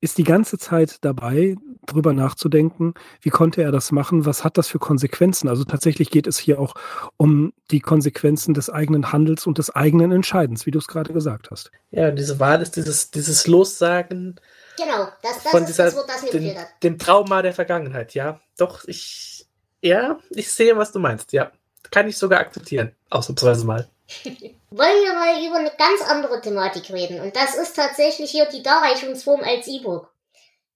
[0.00, 1.56] ist die ganze Zeit dabei,
[1.86, 5.48] drüber nachzudenken, wie konnte er das machen, was hat das für Konsequenzen.
[5.48, 6.74] Also tatsächlich geht es hier auch
[7.16, 11.50] um die Konsequenzen des eigenen Handels und des eigenen Entscheidens, wie du es gerade gesagt
[11.50, 11.70] hast.
[11.90, 14.38] Ja, diese Wahl ist dieses, dieses Lossagen
[14.76, 18.40] genau, das, das von ist dieser, das, wo das dem, dem Trauma der Vergangenheit, ja.
[18.58, 19.46] Doch, ich,
[19.80, 21.52] ja, ich sehe, was du meinst, ja.
[21.90, 23.88] Kann ich sogar akzeptieren, ausnahmsweise mal.
[24.70, 27.20] Wollen wir mal über eine ganz andere Thematik reden.
[27.20, 30.12] Und das ist tatsächlich hier die Darreichungsform als E-Book.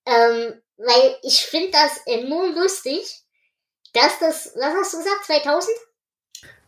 [0.06, 3.22] Ähm, weil ich finde das enorm lustig,
[3.92, 5.76] dass das, was hast du gesagt, 2000?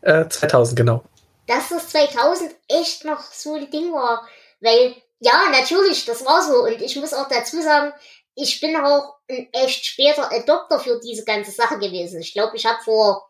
[0.03, 1.05] Äh, 2000, genau.
[1.47, 4.29] Dass das 2000 echt noch so ein Ding war.
[4.61, 6.65] Weil, ja, natürlich, das war so.
[6.65, 7.93] Und ich muss auch dazu sagen,
[8.35, 12.21] ich bin auch ein echt später Adopter für diese ganze Sache gewesen.
[12.21, 13.29] Ich glaube, ich habe vor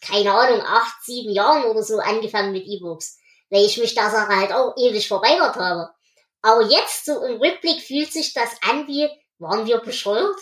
[0.00, 3.18] keine Ahnung, acht, sieben Jahren oder so angefangen mit E-Books,
[3.50, 5.90] weil ich mich der Sache halt auch ewig verweigert habe.
[6.42, 9.08] Aber jetzt so im Rückblick fühlt sich das an wie,
[9.38, 10.36] waren wir bescheuert?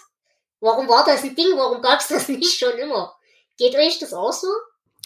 [0.60, 1.56] Warum war das ein Ding?
[1.56, 3.14] Warum gab's das nicht schon immer?
[3.56, 4.48] Geht euch das auch so?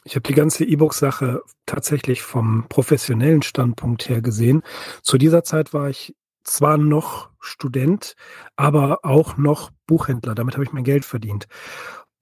[0.05, 4.63] Ich habe die ganze E-Book-Sache tatsächlich vom professionellen Standpunkt her gesehen.
[5.03, 8.15] Zu dieser Zeit war ich zwar noch Student,
[8.57, 10.35] aber auch noch Buchhändler.
[10.35, 11.47] Damit habe ich mein Geld verdient.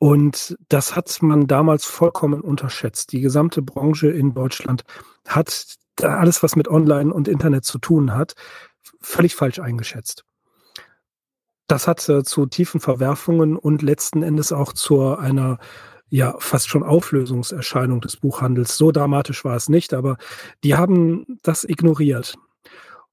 [0.02, 3.12] Und das hat man damals vollkommen unterschätzt.
[3.12, 4.82] Die gesamte Branche in Deutschland
[5.28, 8.32] hat alles, was mit Online und Internet zu tun hat,
[9.02, 10.24] völlig falsch eingeschätzt.
[11.66, 15.58] Das hat äh, zu tiefen Verwerfungen und letzten Endes auch zu einer
[16.08, 18.78] ja fast schon Auflösungserscheinung des Buchhandels.
[18.78, 20.16] So dramatisch war es nicht, aber
[20.64, 22.36] die haben das ignoriert.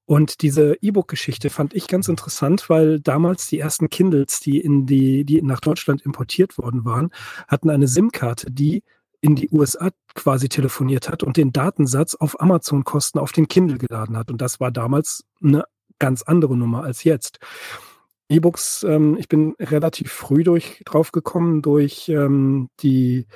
[0.08, 5.26] Und diese E-Book-Geschichte fand ich ganz interessant, weil damals die ersten Kindles, die in die,
[5.26, 7.10] die nach Deutschland importiert worden waren,
[7.46, 8.82] hatten eine SIM-Karte, die
[9.20, 14.16] in die USA quasi telefoniert hat und den Datensatz auf Amazon-Kosten auf den Kindle geladen
[14.16, 14.30] hat.
[14.30, 15.64] Und das war damals eine
[15.98, 17.38] ganz andere Nummer als jetzt.
[18.30, 23.26] E-Books, ähm, ich bin relativ früh durch, drauf gekommen durch ähm, die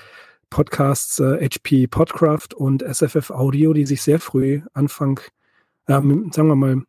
[0.49, 5.21] Podcasts äh, HP Podcraft und SFF Audio, die sich sehr früh Anfang,
[5.89, 6.83] ähm, sagen wir mal,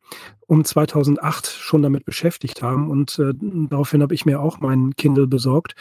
[0.48, 2.90] um 2008 schon damit beschäftigt haben.
[2.90, 3.34] Und äh,
[3.70, 5.76] daraufhin habe ich mir auch meinen Kindle besorgt.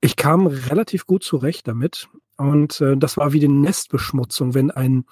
[0.00, 2.08] Ich kam relativ gut zurecht damit.
[2.36, 5.04] Und äh, das war wie die Nestbeschmutzung, wenn ein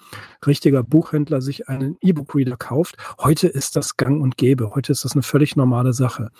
[0.47, 2.97] richtiger Buchhändler sich einen E-Book-Reader kauft.
[3.19, 4.73] Heute ist das gang und gäbe.
[4.73, 6.31] Heute ist das eine völlig normale Sache.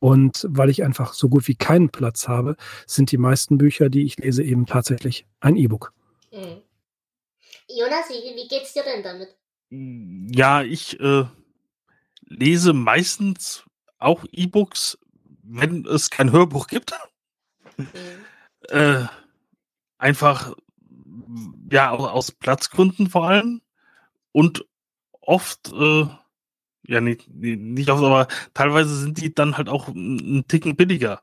[0.00, 2.56] Und weil ich einfach so gut wie keinen Platz habe,
[2.88, 5.92] sind die meisten Bücher, die ich lese, eben tatsächlich ein E-Book.
[6.32, 6.62] Mhm.
[7.68, 9.28] Jonas, wie, wie geht's dir denn damit?
[9.74, 11.24] Ja, ich äh,
[12.26, 13.64] lese meistens
[13.98, 14.98] auch E-Books,
[15.42, 16.92] wenn es kein Hörbuch gibt.
[17.78, 17.88] Mhm.
[18.68, 19.04] äh,
[19.96, 20.52] einfach,
[21.70, 23.62] ja, aus Platzgründen vor allem
[24.32, 24.66] und
[25.22, 26.06] oft, äh,
[26.86, 31.22] ja, nicht, nicht oft, aber teilweise sind die dann halt auch einen Ticken billiger.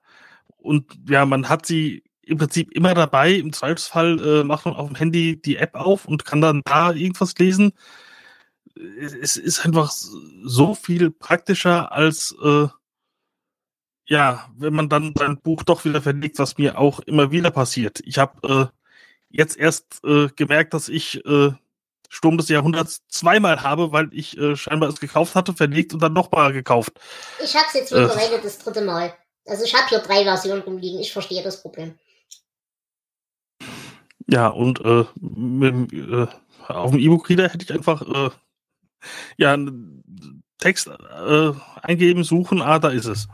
[0.58, 3.34] Und ja, man hat sie im Prinzip immer dabei.
[3.34, 6.92] Im Zweifelsfall äh, macht man auf dem Handy die App auf und kann dann da
[6.94, 7.74] irgendwas lesen.
[9.02, 12.68] Es ist einfach so viel praktischer als äh,
[14.10, 18.02] ja, wenn man dann sein Buch doch wieder verlegt, was mir auch immer wieder passiert.
[18.06, 18.78] Ich habe äh,
[19.30, 21.52] jetzt erst äh, gemerkt, dass ich äh,
[22.10, 26.14] Sturm des Jahrhunderts zweimal habe, weil ich äh, scheinbar es gekauft hatte, verlegt und dann
[26.14, 27.00] nochmal gekauft.
[27.42, 29.14] Ich habe es jetzt mittlerweile äh, das dritte Mal.
[29.46, 31.00] Also ich habe hier drei Versionen rumliegen.
[31.00, 31.94] Ich verstehe das Problem.
[34.28, 36.28] Ja, und äh, mit, äh,
[36.68, 38.32] auf dem E-Book-Reader hätte ich einfach äh,
[39.38, 39.58] ja,
[40.58, 43.28] Text äh, eingeben, suchen, ah, da ist es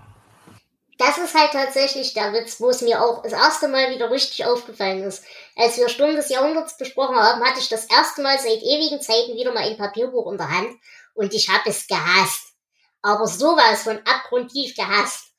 [0.97, 4.45] das ist halt tatsächlich der Witz, wo es mir auch das erste Mal wieder richtig
[4.45, 5.25] aufgefallen ist.
[5.56, 9.36] Als wir Sturm des Jahrhunderts besprochen haben, hatte ich das erste Mal seit ewigen Zeiten
[9.36, 10.69] wieder mal ein Papierbuch in der Hand
[11.13, 12.54] und ich habe es gehasst.
[13.01, 15.34] Aber sowas von abgrundtief gehasst.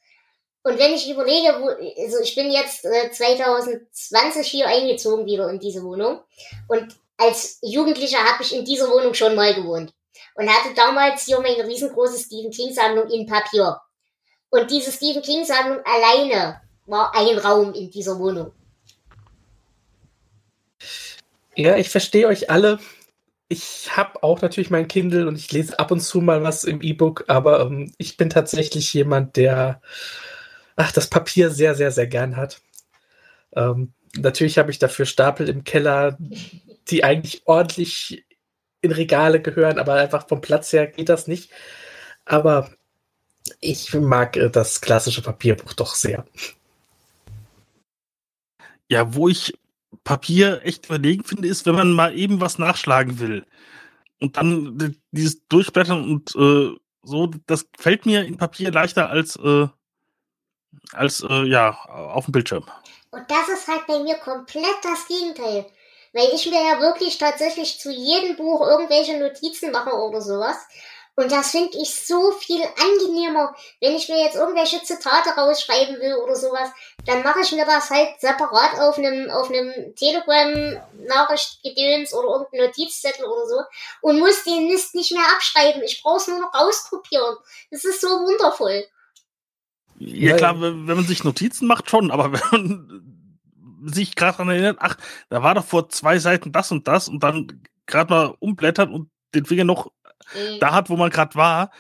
[0.63, 5.61] Und wenn ich überlege, wo, also ich bin jetzt äh, 2020 hier eingezogen wieder in
[5.61, 6.21] diese Wohnung
[6.69, 9.95] und als Jugendlicher habe ich in dieser Wohnung schon mal gewohnt
[10.37, 13.81] und hatte damals hier meine riesengroße Stephen King Sammlung in Papier.
[14.51, 18.53] Und diese Stephen King-Sammlung alleine war ein Raum in dieser Wohnung.
[21.57, 22.79] Ja, ich verstehe euch alle.
[23.49, 26.83] Ich habe auch natürlich mein Kindle und ich lese ab und zu mal was im
[26.83, 29.81] E-Book, aber ähm, ich bin tatsächlich jemand, der
[30.75, 32.61] ach, das Papier sehr, sehr, sehr gern hat.
[33.55, 36.19] Ähm, natürlich habe ich dafür Stapel im Keller,
[36.89, 38.26] die eigentlich ordentlich
[38.87, 41.51] in Regale gehören, aber einfach vom Platz her geht das nicht.
[42.25, 42.71] Aber
[43.61, 46.27] ich mag äh, das klassische Papierbuch doch sehr.
[48.89, 49.55] Ja, wo ich
[50.05, 53.45] Papier echt überlegen finde, ist, wenn man mal eben was nachschlagen will.
[54.21, 59.69] Und dann dieses Durchblättern und äh, so, das fällt mir in Papier leichter als, äh,
[60.93, 62.65] als äh, ja, auf dem Bildschirm.
[63.11, 65.67] Und das ist halt bei mir komplett das Gegenteil.
[66.17, 70.57] Weil ich mir ja wirklich tatsächlich zu jedem Buch irgendwelche Notizen mache oder sowas.
[71.15, 73.55] Und das finde ich so viel angenehmer.
[73.83, 76.71] Wenn ich mir jetzt irgendwelche Zitate rausschreiben will oder sowas,
[77.05, 83.27] dann mache ich mir das halt separat auf einem, auf einem Telegram-Nachrichtgedöns oder irgendeinem Notizzettel
[83.27, 83.61] oder so
[84.01, 85.83] und muss den Mist nicht mehr abschreiben.
[85.83, 87.37] Ich brauche es nur noch rauskopieren.
[87.71, 88.87] Das ist so wundervoll.
[89.99, 93.16] Ja, klar, wenn man sich Notizen macht, schon, aber wenn man
[93.93, 94.97] sich gerade daran erinnert, ach,
[95.29, 99.11] da war doch vor zwei Seiten das und das und dann gerade mal umblättert und
[99.35, 99.91] den Finger noch
[100.35, 100.61] mhm.
[100.61, 101.71] da hat, wo man gerade war,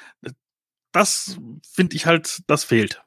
[0.92, 1.37] das
[1.71, 3.03] finde ich halt, das fehlt.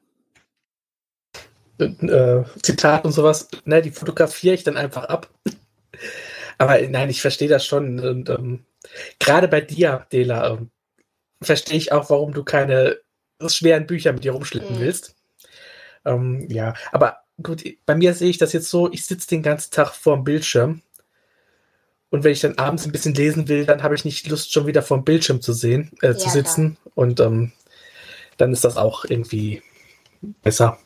[1.78, 5.30] Äh, Zitat und sowas, ne, die fotografiere ich dann einfach ab.
[6.58, 7.98] Aber nein, ich verstehe das schon.
[8.00, 8.66] Und ähm,
[9.18, 10.70] gerade bei dir, Dela, ähm,
[11.42, 12.98] verstehe ich auch, warum du keine
[13.46, 14.80] schweren Bücher mit dir rumschleppen mhm.
[14.80, 15.16] willst.
[16.04, 19.70] Ähm, ja, aber gut, bei mir sehe ich das jetzt so, ich sitze den ganzen
[19.70, 20.82] Tag vorm Bildschirm
[22.10, 24.66] Und wenn ich dann abends ein bisschen lesen will, dann habe ich nicht Lust, schon
[24.66, 26.76] wieder vorm Bildschirm zu sehen, äh, zu sitzen.
[26.76, 26.92] Klar.
[26.96, 27.52] Und ähm,
[28.36, 29.62] dann ist das auch irgendwie
[30.42, 30.78] besser.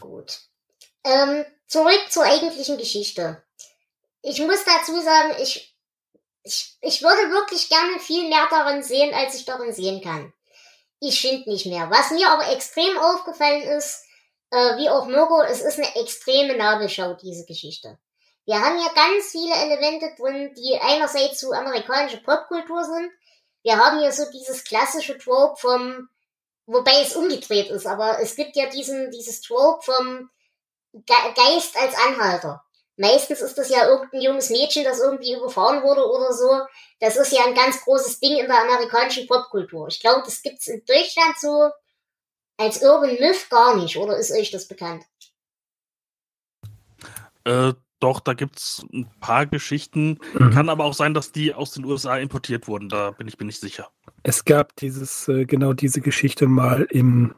[0.00, 0.40] Gut.
[1.04, 3.42] Ähm, zurück zur eigentlichen Geschichte.
[4.22, 5.74] Ich muss dazu sagen, ich,
[6.42, 10.32] ich, ich würde wirklich gerne viel mehr darin sehen, als ich darin sehen kann.
[11.00, 11.90] Ich finde nicht mehr.
[11.90, 14.04] Was mir aber extrem aufgefallen ist,
[14.50, 17.98] äh, wie auch Mirko, es ist eine extreme Nabelschau, diese Geschichte.
[18.46, 23.10] Wir haben hier ganz viele Elemente drin, die einerseits so amerikanische Popkultur sind.
[23.62, 26.08] Wir haben hier so dieses klassische Trope vom,
[26.66, 30.30] wobei es umgedreht ist, aber es gibt ja diesen, dieses Trope vom
[31.04, 32.64] Geist als Anhalter.
[32.98, 36.62] Meistens ist das ja irgendein junges Mädchen, das irgendwie überfahren wurde oder so.
[37.00, 39.88] Das ist ja ein ganz großes Ding in der amerikanischen Popkultur.
[39.88, 41.70] Ich glaube, das gibt's in Deutschland so
[42.56, 45.04] als Urban Myth gar nicht, oder ist euch das bekannt?
[47.44, 50.18] Äh, doch, da gibt es ein paar Geschichten.
[50.34, 50.50] Mhm.
[50.50, 52.88] Kann aber auch sein, dass die aus den USA importiert wurden.
[52.88, 53.90] Da bin ich mir nicht sicher.
[54.22, 57.34] Es gab dieses, äh, genau diese Geschichte mal im.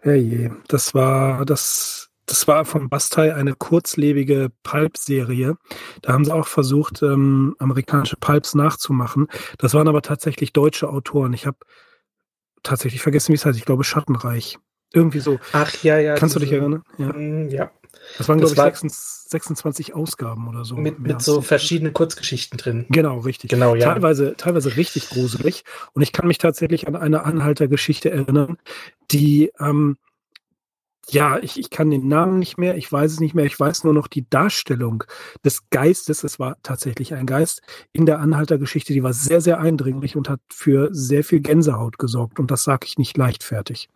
[0.00, 2.10] Herrje, das war das.
[2.26, 5.56] Das war von Bastei eine kurzlebige Pulp-Serie.
[6.02, 9.26] Da haben sie auch versucht, ähm, amerikanische Pulps nachzumachen.
[9.58, 11.32] Das waren aber tatsächlich deutsche Autoren.
[11.32, 11.58] Ich habe
[12.62, 13.58] tatsächlich vergessen, wie es heißt.
[13.58, 14.58] Ich glaube, Schattenreich.
[14.94, 15.38] Irgendwie so.
[15.52, 16.14] Ach ja, ja.
[16.14, 16.82] Kannst du dich erinnern?
[16.98, 17.12] Ja.
[17.12, 17.70] Mm, ja.
[18.18, 20.76] Das waren, glaube ich, war 26, Ausgaben oder so.
[20.76, 22.86] Mit, mit so verschiedenen Kurzgeschichten drin.
[22.88, 23.50] Genau, richtig.
[23.50, 23.92] Genau, ja.
[23.92, 25.64] Teilweise, teilweise richtig gruselig.
[25.92, 28.58] Und ich kann mich tatsächlich an eine Anhaltergeschichte erinnern,
[29.10, 29.96] die, ähm,
[31.08, 33.84] ja, ich, ich kann den Namen nicht mehr, ich weiß es nicht mehr, ich weiß
[33.84, 35.04] nur noch die Darstellung
[35.44, 37.62] des Geistes, es war tatsächlich ein Geist,
[37.92, 42.38] in der Anhaltergeschichte, die war sehr, sehr eindringlich und hat für sehr viel Gänsehaut gesorgt.
[42.38, 43.88] Und das sage ich nicht leichtfertig.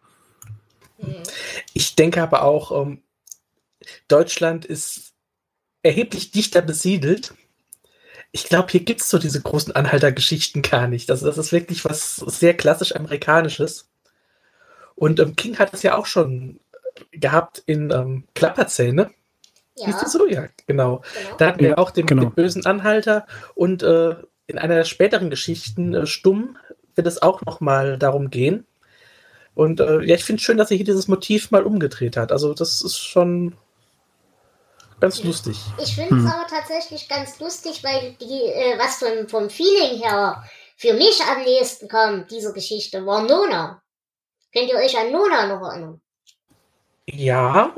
[1.74, 3.02] Ich denke aber auch, ähm,
[4.08, 5.12] Deutschland ist
[5.82, 7.34] erheblich dichter besiedelt.
[8.32, 11.10] Ich glaube, hier gibt es so diese großen Anhaltergeschichten gar nicht.
[11.10, 13.88] Also das ist wirklich was sehr klassisch Amerikanisches.
[14.96, 16.58] Und ähm, King hat es ja auch schon
[17.12, 19.10] gehabt in ähm, Klapperzähne.
[19.76, 19.88] Ja.
[19.88, 20.26] Ist das so?
[20.26, 21.02] Ja, genau.
[21.14, 21.36] genau.
[21.38, 22.22] Da hatten wir auch den, genau.
[22.22, 26.56] den, bösen Anhalter und äh, in einer der späteren Geschichten, äh, Stumm,
[26.94, 28.66] wird es auch nochmal darum gehen.
[29.54, 32.32] Und äh, ja, ich finde es schön, dass er hier dieses Motiv mal umgedreht hat.
[32.32, 33.56] Also das ist schon
[35.00, 35.58] ganz lustig.
[35.82, 36.26] Ich finde es hm.
[36.26, 40.42] aber tatsächlich ganz lustig, weil die, äh, was vom, vom Feeling her
[40.76, 43.82] für mich am nächsten kam, diese Geschichte, war Nona.
[44.52, 46.00] Könnt ihr euch an Nona noch erinnern?
[47.08, 47.74] Ja,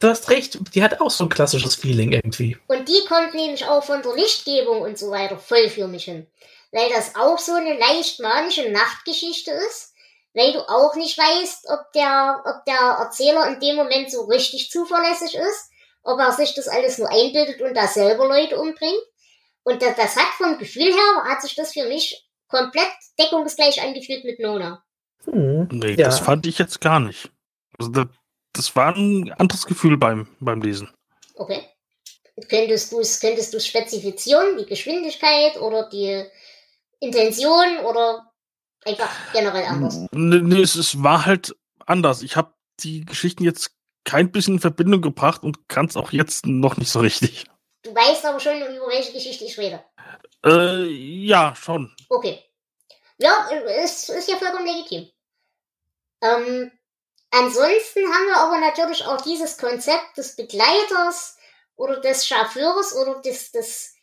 [0.00, 2.56] du hast recht, die hat auch so ein klassisches Feeling irgendwie.
[2.66, 6.26] Und die kommt nämlich auch von der Lichtgebung und so weiter voll für mich hin.
[6.72, 9.92] Weil das auch so eine leicht manische Nachtgeschichte ist,
[10.34, 14.70] weil du auch nicht weißt, ob der, ob der Erzähler in dem Moment so richtig
[14.70, 15.70] zuverlässig ist
[16.04, 19.02] ob er sich das alles nur einbildet und da selber Leute umbringt.
[19.64, 24.24] Und das, das hat vom Gefühl her, hat sich das für mich komplett deckungsgleich angefühlt
[24.24, 24.84] mit Nona.
[25.24, 26.06] Hm, nee, ja.
[26.06, 27.30] das fand ich jetzt gar nicht.
[27.78, 28.04] Also
[28.54, 30.90] das, war ein anderes Gefühl beim, beim Lesen.
[31.34, 31.68] Okay.
[32.48, 36.24] Könntest du es könntest spezifizieren, die Geschwindigkeit oder die
[37.00, 38.32] Intention oder
[38.84, 40.00] einfach generell anders?
[40.10, 41.54] Nee, nee es, es war halt
[41.86, 42.22] anders.
[42.22, 43.70] Ich habe die Geschichten jetzt
[44.04, 47.46] kein bisschen in Verbindung gebracht und kann es auch jetzt noch nicht so richtig.
[47.82, 49.84] Du weißt aber schon, über welche Geschichte ich rede.
[50.44, 51.94] Äh, ja, schon.
[52.08, 52.42] Okay.
[53.18, 55.10] Ja, es ist ja vollkommen legitim.
[56.22, 56.72] Ähm,
[57.34, 61.36] ansonsten haben wir aber natürlich auch dieses Konzept des Begleiters
[61.76, 63.94] oder des Chauffeurs oder des, des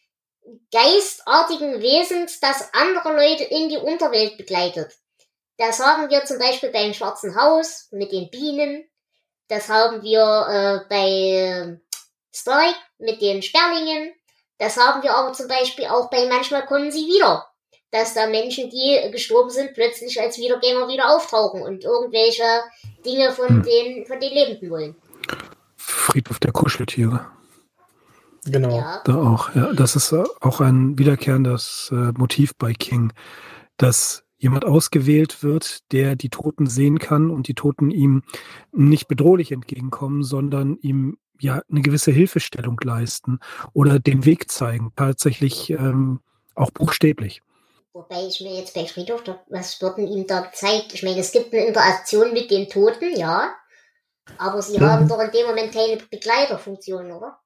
[0.72, 4.98] geistartigen Wesens, das andere Leute in die Unterwelt begleitet.
[5.58, 8.90] Das haben wir zum Beispiel beim Schwarzen Haus mit den Bienen.
[9.48, 11.78] Das haben wir äh, bei äh,
[12.34, 14.14] Strike mit den Sperlingen.
[14.58, 17.51] Das haben wir aber zum Beispiel auch bei Manchmal kommen sie wieder.
[17.92, 22.44] Dass da Menschen, die gestorben sind, plötzlich als Wiedergänger wieder auftauchen und irgendwelche
[23.06, 23.64] Dinge von, hm.
[23.64, 24.96] den, von den Lebenden wollen.
[25.76, 27.26] Friedhof der Kuscheltiere.
[28.46, 28.78] Genau.
[28.78, 29.02] Ja.
[29.06, 29.74] Da auch, ja.
[29.74, 33.14] Das ist auch ein wiederkehrendes äh, Motiv bei King,
[33.78, 38.24] dass jemand ausgewählt wird, der die Toten sehen kann und die Toten ihm
[38.72, 43.40] nicht bedrohlich entgegenkommen, sondern ihm ja eine gewisse Hilfestellung leisten
[43.74, 46.22] oder den Weg zeigen, tatsächlich ähm,
[46.56, 47.42] auch buchstäblich.
[47.94, 50.94] Wobei ich mir jetzt bei Friedhof, was wird denn ihm da gezeigt?
[50.94, 53.54] Ich meine, es gibt eine Interaktion mit den Toten, ja,
[54.38, 54.86] aber sie mhm.
[54.86, 57.40] haben doch in dem Moment keine Begleiterfunktion, oder?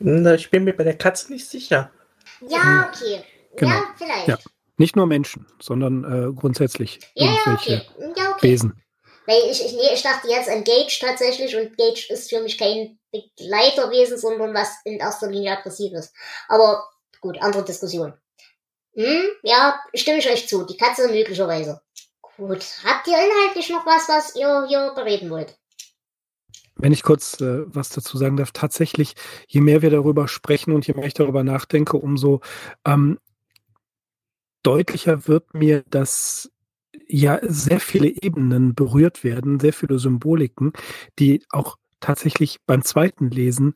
[0.00, 1.92] Na, ich bin mir bei der Katze nicht sicher.
[2.40, 3.22] Ja, okay.
[3.56, 3.72] Genau.
[3.72, 4.28] Ja, vielleicht.
[4.28, 4.38] Ja.
[4.78, 8.12] Nicht nur Menschen, sondern äh, grundsätzlich ja, irgendwelche okay.
[8.16, 8.48] Ja, okay.
[8.48, 8.82] Wesen.
[9.26, 12.58] Weil ich, ich, nee, ich dachte jetzt an Gage tatsächlich und Gage ist für mich
[12.58, 16.12] kein Begleiterwesen, sondern was in erster Linie aggressiv ist.
[16.48, 16.84] Aber
[17.20, 18.14] gut, andere Diskussion.
[18.94, 20.64] Hm, ja, stimme ich euch zu.
[20.64, 21.80] Die Katze möglicherweise.
[22.36, 22.64] Gut.
[22.84, 25.58] Habt ihr inhaltlich noch was, was ihr hier bereden wollt?
[26.76, 29.14] Wenn ich kurz äh, was dazu sagen darf, tatsächlich,
[29.46, 32.40] je mehr wir darüber sprechen und je mehr ich darüber nachdenke, umso
[32.84, 33.18] ähm,
[34.62, 36.50] deutlicher wird mir, dass
[37.06, 40.72] ja sehr viele Ebenen berührt werden, sehr viele Symboliken,
[41.18, 43.74] die auch tatsächlich beim zweiten Lesen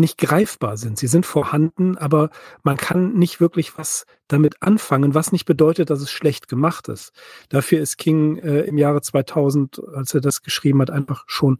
[0.00, 0.98] nicht greifbar sind.
[0.98, 2.30] Sie sind vorhanden, aber
[2.62, 7.12] man kann nicht wirklich was damit anfangen, was nicht bedeutet, dass es schlecht gemacht ist.
[7.48, 11.58] Dafür ist King äh, im Jahre 2000, als er das geschrieben hat, einfach schon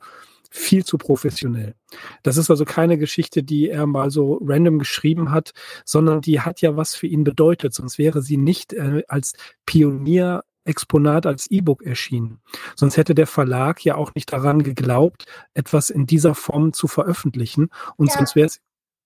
[0.51, 1.77] viel zu professionell.
[2.25, 5.53] Das ist also keine Geschichte, die er mal so random geschrieben hat,
[5.85, 9.35] sondern die hat ja was für ihn bedeutet, sonst wäre sie nicht äh, als
[9.65, 12.41] Pionier Exponat als E-Book erschienen.
[12.77, 17.71] Sonst hätte der Verlag ja auch nicht daran geglaubt, etwas in dieser Form zu veröffentlichen.
[17.97, 18.15] Und ja.
[18.15, 18.61] sonst wäre es.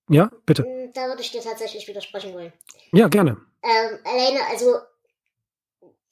[0.09, 0.63] Ja, bitte.
[0.63, 2.53] Hm, da würde ich dir tatsächlich widersprechen wollen.
[2.91, 3.37] Ja, gerne.
[3.63, 4.75] Ähm, alleine, also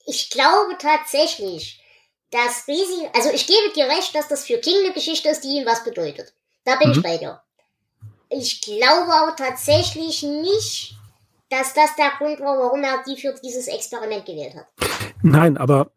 [0.06, 1.80] ich glaube tatsächlich,
[2.30, 5.58] dass Risi, also ich gebe dir recht, dass das für King eine Geschichte ist, die
[5.58, 6.34] ihm was bedeutet.
[6.64, 6.94] Da bin mhm.
[6.96, 7.40] ich bei dir.
[8.28, 10.96] Ich glaube aber tatsächlich nicht,
[11.58, 14.66] dass das der Grund war, warum er die für dieses Experiment gewählt hat.
[15.22, 15.92] Nein, aber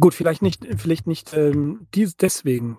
[0.00, 2.78] gut, vielleicht nicht, vielleicht nicht ähm, dies, deswegen.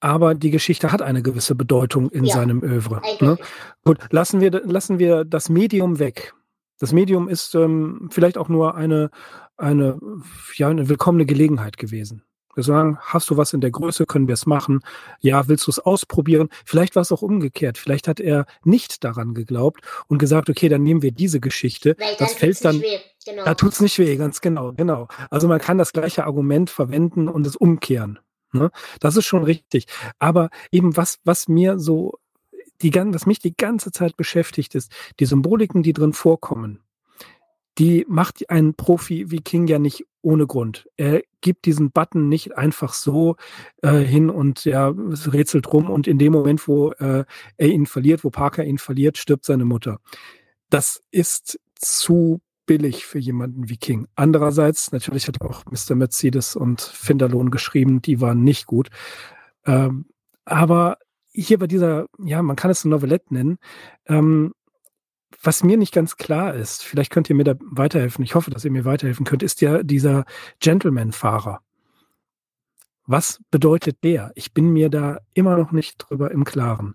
[0.00, 3.00] Aber die Geschichte hat eine gewisse Bedeutung in ja, seinem Övre.
[3.20, 3.38] Ne?
[3.84, 6.34] Gut, lassen wir, lassen wir das Medium weg.
[6.78, 9.10] Das Medium ist ähm, vielleicht auch nur eine,
[9.56, 9.98] eine,
[10.56, 12.22] ja, eine willkommene Gelegenheit gewesen.
[12.54, 14.80] Wir sagen, hast du was in der Größe, können wir es machen.
[15.20, 16.48] Ja, willst du es ausprobieren?
[16.64, 17.78] Vielleicht war es auch umgekehrt.
[17.78, 21.96] Vielleicht hat er nicht daran geglaubt und gesagt, okay, dann nehmen wir diese Geschichte.
[21.98, 22.82] Weil das fällt dann.
[23.26, 23.44] Genau.
[23.44, 25.08] Da tut's nicht weh, ganz genau, genau.
[25.30, 28.18] Also man kann das gleiche Argument verwenden und es umkehren.
[28.52, 28.70] Ne?
[29.00, 29.86] Das ist schon richtig.
[30.18, 32.18] Aber eben was, was mir so
[32.82, 36.80] die, was mich die ganze Zeit beschäftigt, ist die Symboliken, die drin vorkommen
[37.78, 40.88] die macht ein Profi wie King ja nicht ohne Grund.
[40.96, 43.36] Er gibt diesen Button nicht einfach so
[43.82, 47.24] äh, hin und ja, rätselt rum und in dem Moment, wo äh,
[47.56, 49.98] er ihn verliert, wo Parker ihn verliert, stirbt seine Mutter.
[50.70, 54.06] Das ist zu billig für jemanden wie King.
[54.14, 55.94] Andererseits, natürlich hat auch Mr.
[55.94, 58.88] Mercedes und Finderlohn geschrieben, die waren nicht gut.
[59.66, 60.06] Ähm,
[60.44, 60.98] aber
[61.32, 63.58] hier bei dieser, ja, man kann es eine Novelette nennen,
[64.06, 64.54] ähm,
[65.42, 68.64] was mir nicht ganz klar ist, vielleicht könnt ihr mir da weiterhelfen, ich hoffe, dass
[68.64, 70.24] ihr mir weiterhelfen könnt, ist ja dieser
[70.60, 71.60] Gentleman-Fahrer.
[73.06, 74.32] Was bedeutet der?
[74.34, 76.94] Ich bin mir da immer noch nicht drüber im Klaren.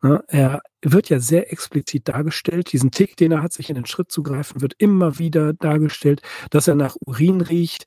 [0.00, 2.72] Ne, er wird ja sehr explizit dargestellt.
[2.72, 6.22] Diesen Tick, den er hat, sich in den Schritt zu greifen, wird immer wieder dargestellt,
[6.50, 7.86] dass er nach Urin riecht.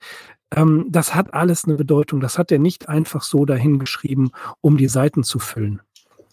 [0.53, 2.19] Ähm, das hat alles eine Bedeutung.
[2.19, 5.81] Das hat er nicht einfach so dahingeschrieben, um die Seiten zu füllen.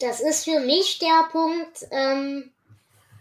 [0.00, 2.50] Das ist für mich der Punkt, ähm,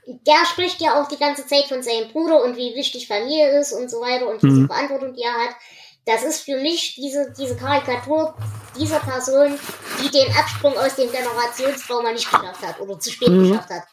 [0.07, 3.73] der spricht ja auch die ganze Zeit von seinem Bruder und wie wichtig Familie ist
[3.73, 4.67] und so weiter und diese mhm.
[4.67, 5.55] Verantwortung, die er hat.
[6.05, 8.33] Das ist für mich diese, diese Karikatur
[8.79, 9.59] dieser Person,
[10.01, 13.49] die den Absprung aus dem Generationstrauma nicht geschafft hat oder zu spät mhm.
[13.49, 13.83] geschafft hat.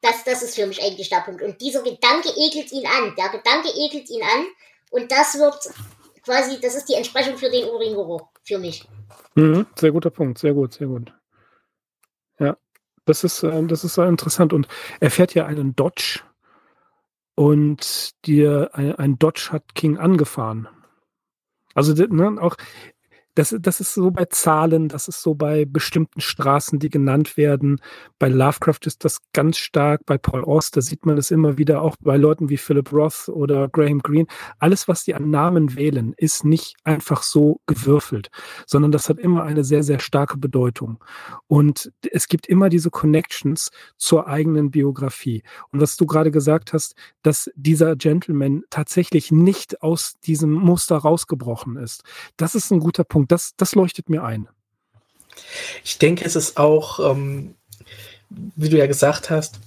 [0.00, 1.42] Das, das ist für mich eigentlich der Punkt.
[1.42, 3.14] Und dieser Gedanke ekelt ihn an.
[3.16, 4.46] Der Gedanke ekelt ihn an.
[4.90, 5.56] Und das wird
[6.24, 8.88] quasi, das ist die Entsprechung für den Uringeruch, für mich.
[9.36, 9.66] Mhm.
[9.76, 10.38] Sehr guter Punkt.
[10.38, 11.12] Sehr gut, sehr gut.
[13.04, 14.52] Das ist, äh, das ist interessant.
[14.52, 14.68] Und
[15.00, 16.20] er fährt ja einen Dodge
[17.34, 20.68] und die, ein, ein Dodge hat King angefahren.
[21.74, 22.56] Also ne, auch
[23.34, 27.80] das, das ist so bei Zahlen, das ist so bei bestimmten Straßen, die genannt werden.
[28.18, 31.96] Bei Lovecraft ist das ganz stark, bei Paul Auster sieht man es immer wieder, auch
[32.00, 34.26] bei Leuten wie Philip Roth oder Graham Greene.
[34.58, 38.30] Alles, was die an Namen wählen, ist nicht einfach so gewürfelt,
[38.66, 41.02] sondern das hat immer eine sehr, sehr starke Bedeutung.
[41.46, 45.42] Und es gibt immer diese Connections zur eigenen Biografie.
[45.70, 51.76] Und was du gerade gesagt hast, dass dieser Gentleman tatsächlich nicht aus diesem Muster rausgebrochen
[51.76, 52.02] ist.
[52.36, 53.29] Das ist ein guter Punkt.
[53.30, 54.48] Das, das leuchtet mir ein.
[55.84, 57.54] Ich denke, es ist auch, ähm,
[58.28, 59.60] wie du ja gesagt hast,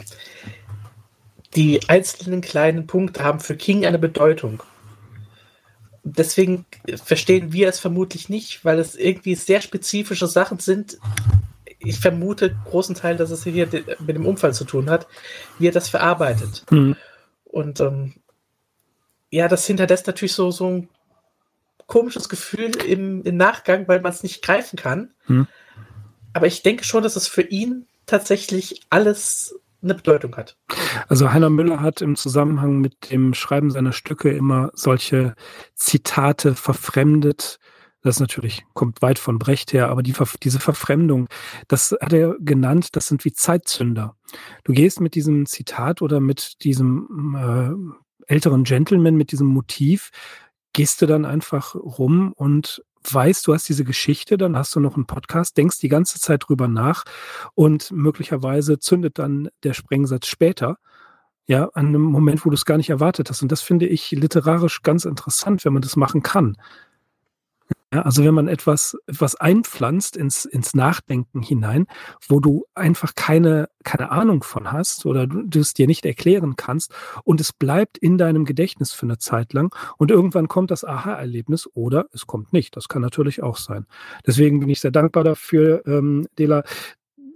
[1.55, 4.63] die einzelnen kleinen Punkte haben für King eine Bedeutung.
[6.03, 6.65] Deswegen
[7.01, 10.97] verstehen wir es vermutlich nicht, weil es irgendwie sehr spezifische Sachen sind.
[11.79, 13.67] Ich vermute großen Teil, dass es hier
[13.99, 15.07] mit dem Unfall zu tun hat,
[15.59, 16.65] wie er das verarbeitet.
[16.69, 16.97] Mhm.
[17.45, 18.15] Und ähm,
[19.29, 20.89] ja, das hinterlässt natürlich so, so ein
[21.93, 25.11] komisches Gefühl im, im Nachgang, weil man es nicht greifen kann.
[25.27, 25.45] Hm.
[26.33, 30.57] Aber ich denke schon, dass es für ihn tatsächlich alles eine Bedeutung hat.
[31.07, 35.35] Also Heiner Müller hat im Zusammenhang mit dem Schreiben seiner Stücke immer solche
[35.75, 37.59] Zitate verfremdet,
[38.01, 41.27] Das natürlich kommt weit von Brecht her, aber die, diese Verfremdung,
[41.67, 44.15] das hat er genannt, das sind wie Zeitzünder.
[44.63, 50.09] Du gehst mit diesem Zitat oder mit diesem äh, älteren Gentleman, mit diesem Motiv,
[50.73, 54.95] gehst du dann einfach rum und weißt, du hast diese Geschichte, dann hast du noch
[54.95, 57.03] einen Podcast, denkst die ganze Zeit drüber nach
[57.53, 60.77] und möglicherweise zündet dann der Sprengsatz später.
[61.45, 63.41] Ja, an einem Moment, wo du es gar nicht erwartet hast.
[63.41, 66.55] Und das finde ich literarisch ganz interessant, wenn man das machen kann.
[67.93, 71.85] Ja, also wenn man etwas, etwas einpflanzt ins, ins Nachdenken hinein,
[72.27, 76.55] wo du einfach keine, keine Ahnung von hast oder du, du es dir nicht erklären
[76.55, 76.91] kannst
[77.23, 81.69] und es bleibt in deinem Gedächtnis für eine Zeit lang und irgendwann kommt das Aha-Erlebnis
[81.75, 82.75] oder es kommt nicht.
[82.75, 83.85] Das kann natürlich auch sein.
[84.25, 86.63] Deswegen bin ich sehr dankbar dafür, ähm, Dela,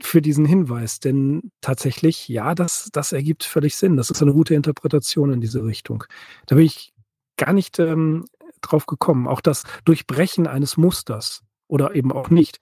[0.01, 3.95] für diesen Hinweis, denn tatsächlich, ja, das, das ergibt völlig Sinn.
[3.95, 6.03] Das ist eine gute Interpretation in diese Richtung.
[6.47, 6.93] Da bin ich
[7.37, 8.25] gar nicht ähm,
[8.61, 9.27] drauf gekommen.
[9.27, 12.59] Auch das Durchbrechen eines Musters oder eben auch nicht.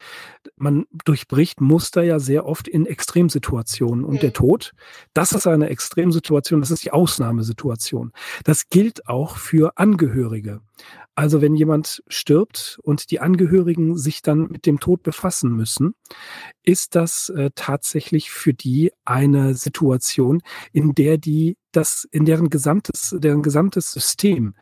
[0.57, 4.03] Man durchbricht Muster ja sehr oft in Extremsituationen.
[4.03, 4.19] Und mhm.
[4.19, 4.73] der Tod,
[5.13, 8.11] das ist eine Extremsituation, das ist die Ausnahmesituation.
[8.43, 10.61] Das gilt auch für Angehörige.
[11.17, 15.95] Also wenn jemand stirbt und die Angehörigen sich dann mit dem Tod befassen müssen,
[16.61, 20.41] ist das äh, tatsächlich für die eine Situation,
[20.73, 24.55] in der die das, in deren gesamtes, deren gesamtes System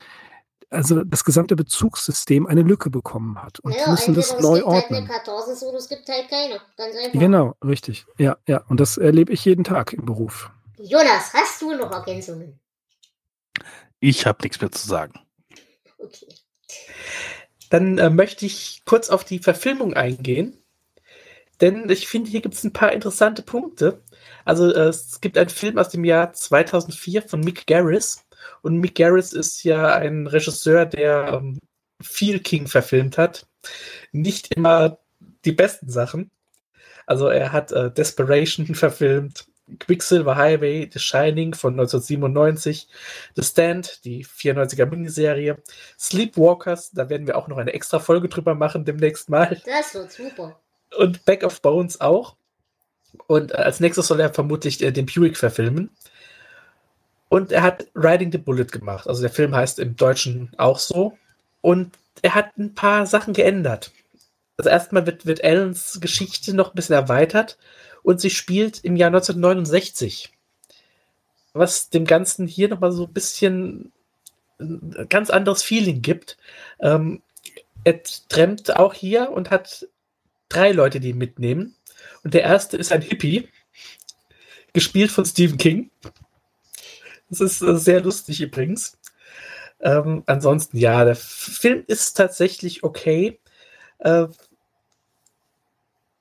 [0.73, 5.07] also das gesamte Bezugssystem eine Lücke bekommen hat und ja, müssen das neu es ordnen.
[5.07, 6.59] Halt eine es gibt halt keine.
[6.77, 7.19] Ganz einfach.
[7.19, 8.05] Genau, richtig.
[8.17, 8.63] Ja, ja.
[8.67, 10.51] Und das erlebe ich jeden Tag im Beruf.
[10.77, 12.59] Jonas, hast du noch Ergänzungen?
[13.99, 15.19] Ich habe nichts mehr zu sagen.
[15.97, 16.27] Okay.
[17.69, 20.57] Dann äh, möchte ich kurz auf die Verfilmung eingehen.
[21.61, 24.03] Denn ich finde, hier gibt es ein paar interessante Punkte.
[24.43, 28.25] Also äh, es gibt einen Film aus dem Jahr 2004 von Mick Garris
[28.63, 31.59] und Mick Garris ist ja ein Regisseur, der ähm,
[32.01, 33.45] viel King verfilmt hat.
[34.13, 34.99] Nicht immer
[35.43, 36.31] die besten Sachen.
[37.05, 39.47] Also er hat äh, Desperation verfilmt,
[39.79, 42.87] Quicksilver Highway, The Shining von 1997,
[43.35, 45.57] The Stand, die 94er Miniserie,
[45.99, 49.61] Sleepwalkers, da werden wir auch noch eine extra Folge drüber machen demnächst mal.
[49.65, 50.57] Das wird super.
[50.97, 52.37] Und Back of Bones auch.
[53.27, 55.89] Und äh, als nächstes soll er vermutlich äh, den Buick verfilmen.
[57.33, 59.07] Und er hat Riding the Bullet gemacht.
[59.07, 61.17] Also der Film heißt im Deutschen auch so.
[61.61, 63.91] Und er hat ein paar Sachen geändert.
[64.55, 67.57] Also erstmal wird, wird Ellens Geschichte noch ein bisschen erweitert
[68.03, 70.31] und sie spielt im Jahr 1969.
[71.53, 73.91] Was dem Ganzen hier nochmal so ein bisschen
[74.59, 76.37] ein ganz anderes Feeling gibt.
[76.81, 77.23] Ähm,
[77.83, 79.87] er trennt auch hier und hat
[80.49, 81.75] drei Leute, die ihn mitnehmen.
[82.23, 83.49] Und der erste ist ein Hippie,
[84.71, 85.89] gespielt von Stephen King.
[87.33, 88.99] Das ist äh, sehr lustig übrigens.
[89.79, 93.39] Ähm, ansonsten, ja, der Film ist tatsächlich okay.
[93.99, 94.27] Äh,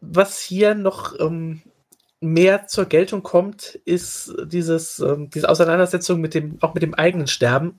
[0.01, 1.63] was hier noch ähm,
[2.21, 7.27] mehr zur Geltung kommt, ist dieses, ähm, diese Auseinandersetzung mit dem, auch mit dem eigenen
[7.27, 7.77] Sterben,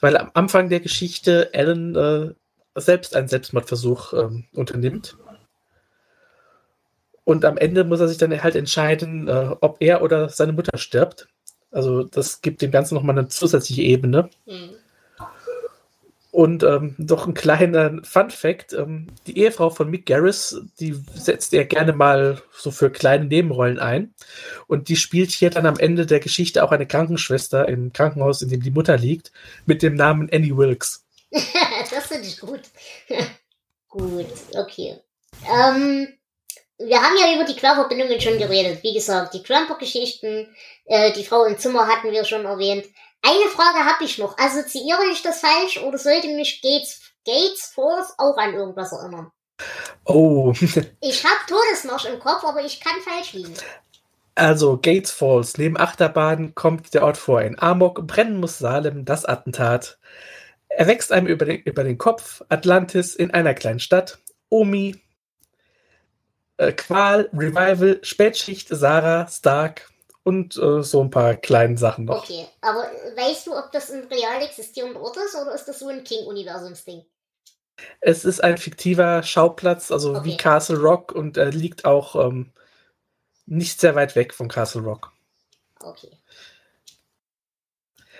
[0.00, 5.16] weil am Anfang der Geschichte Alan äh, selbst einen Selbstmordversuch ähm, unternimmt.
[7.24, 10.76] Und am Ende muss er sich dann halt entscheiden, äh, ob er oder seine Mutter
[10.76, 11.28] stirbt.
[11.72, 14.30] Also das gibt dem Ganzen nochmal eine zusätzliche Ebene.
[14.46, 14.70] Mhm.
[16.32, 21.52] Und ähm, noch ein kleiner Fun Fact: ähm, Die Ehefrau von Mick Garris, die setzt
[21.52, 24.14] er gerne mal so für kleine Nebenrollen ein.
[24.66, 28.48] Und die spielt hier dann am Ende der Geschichte auch eine Krankenschwester im Krankenhaus, in
[28.48, 29.30] dem die Mutter liegt,
[29.66, 31.04] mit dem Namen Annie Wilkes.
[31.32, 32.62] das finde ich gut.
[33.88, 34.96] gut, okay.
[35.54, 36.08] Ähm,
[36.86, 38.82] wir haben ja über die Querverbindungen schon geredet.
[38.82, 40.54] Wie gesagt, die Trumper-Geschichten,
[40.86, 42.86] äh, die Frau im Zimmer hatten wir schon erwähnt.
[43.22, 44.36] Eine Frage habe ich noch.
[44.38, 49.30] Assoziiere ich das falsch oder sollte mich Gates, Gates Force auch an irgendwas erinnern?
[50.04, 50.52] Oh.
[51.00, 53.54] ich habe Todesmarsch im Kopf, aber ich kann falsch liegen.
[54.34, 57.42] Also, Gates Falls, neben Achterbahn kommt der Ort vor.
[57.42, 59.98] In Amok brennen muss Salem, das Attentat.
[60.68, 62.42] Er wächst einem über den, über den Kopf.
[62.48, 64.18] Atlantis in einer kleinen Stadt.
[64.48, 65.01] Omi,
[66.56, 69.90] äh, Qual, Revival, Spätschicht, Sarah, Stark
[70.22, 72.22] und äh, so ein paar kleinen Sachen noch.
[72.22, 75.88] Okay, aber weißt du, ob das ein real existierender Ort ist oder ist das so
[75.88, 77.04] ein King-Universums-Ding?
[78.00, 80.24] Es ist ein fiktiver Schauplatz, also okay.
[80.24, 82.52] wie Castle Rock und äh, liegt auch ähm,
[83.46, 85.12] nicht sehr weit weg von Castle Rock.
[85.80, 86.10] Okay.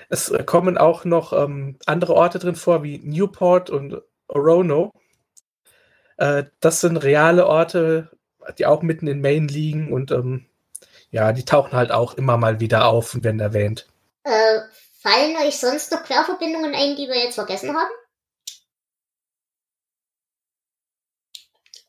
[0.08, 4.92] Es äh, kommen auch noch ähm, andere Orte drin vor, wie Newport und Orono.
[6.16, 8.10] Äh, das sind reale Orte,
[8.58, 10.46] die auch mitten in Maine liegen und ähm,
[11.10, 13.86] ja, die tauchen halt auch immer mal wieder auf und werden erwähnt.
[14.24, 14.60] Äh,
[15.00, 17.90] fallen euch sonst noch Querverbindungen ein, die wir jetzt vergessen haben?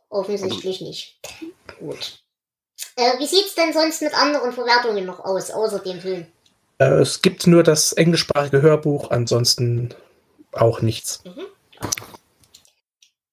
[0.09, 1.19] Offensichtlich nicht.
[1.79, 2.19] Gut.
[2.95, 6.27] Äh, wie sieht's denn sonst mit anderen Verwertungen noch aus, außer dem Film?
[6.77, 9.95] Äh, es gibt nur das englischsprachige Hörbuch, ansonsten
[10.51, 11.23] auch nichts.
[11.23, 11.45] Mhm.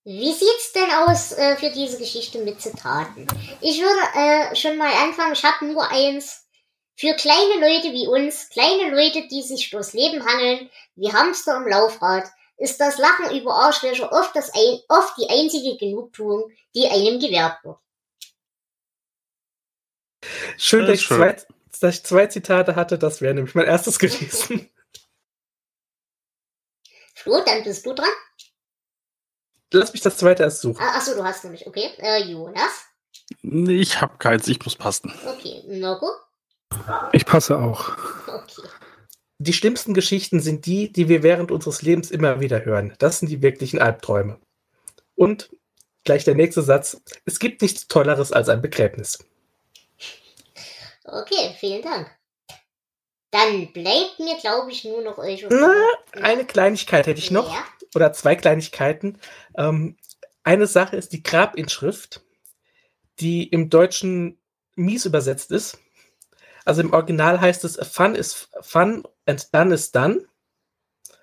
[0.04, 3.26] Wie sieht's denn aus äh, für diese Geschichte mit Zitaten?
[3.60, 6.46] Ich würde äh, schon mal anfangen, ich habe nur eins.
[6.96, 11.66] Für kleine Leute wie uns, kleine Leute, die sich durchs Leben hangeln, wie Hamster im
[11.66, 12.28] Laufrad,
[12.58, 17.64] ist das Lachen über Arschlöcher oft, das ein, oft die einzige Genugtuung, die einem gewährt
[17.64, 17.78] wird.
[20.58, 21.36] Schön, dass ich, Zwei,
[21.80, 24.70] dass ich zwei Zitate hatte, das wäre nämlich mein erstes gewesen.
[27.14, 28.08] Flo, dann bist du dran.
[29.72, 30.80] Lass mich das zweite erst suchen.
[30.80, 31.90] Ah, achso, du hast nämlich, okay.
[31.98, 32.86] Äh, Jonas?
[33.42, 35.12] Ich hab keins, ich muss passen.
[35.26, 36.10] Okay, Mirko?
[37.12, 37.96] Ich passe auch.
[38.26, 38.68] Okay.
[39.38, 42.94] Die schlimmsten Geschichten sind die, die wir während unseres Lebens immer wieder hören.
[42.98, 44.38] Das sind die wirklichen Albträume.
[45.14, 45.50] Und
[46.04, 47.00] gleich der nächste Satz.
[47.24, 49.24] Es gibt nichts Tolleres als ein Begräbnis.
[51.04, 52.10] Okay, vielen Dank.
[53.30, 55.46] Dann bleibt mir, glaube ich, nur noch euch.
[56.20, 57.52] Eine Kleinigkeit hätte ich noch.
[57.54, 57.64] Ja.
[57.94, 59.18] Oder zwei Kleinigkeiten.
[59.56, 59.96] Ähm,
[60.42, 62.22] eine Sache ist die Grabinschrift,
[63.20, 64.38] die im Deutschen
[64.74, 65.78] mies übersetzt ist.
[66.64, 70.26] Also im Original heißt es Fun is fun and done is done.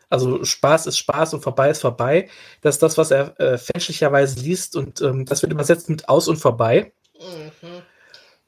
[0.10, 2.30] Also Spaß ist Spaß und vorbei ist vorbei.
[2.62, 6.28] Das ist das, was er äh, fälschlicherweise liest und ähm, das wird übersetzt mit aus
[6.28, 6.94] und vorbei.
[7.20, 7.82] Mhm.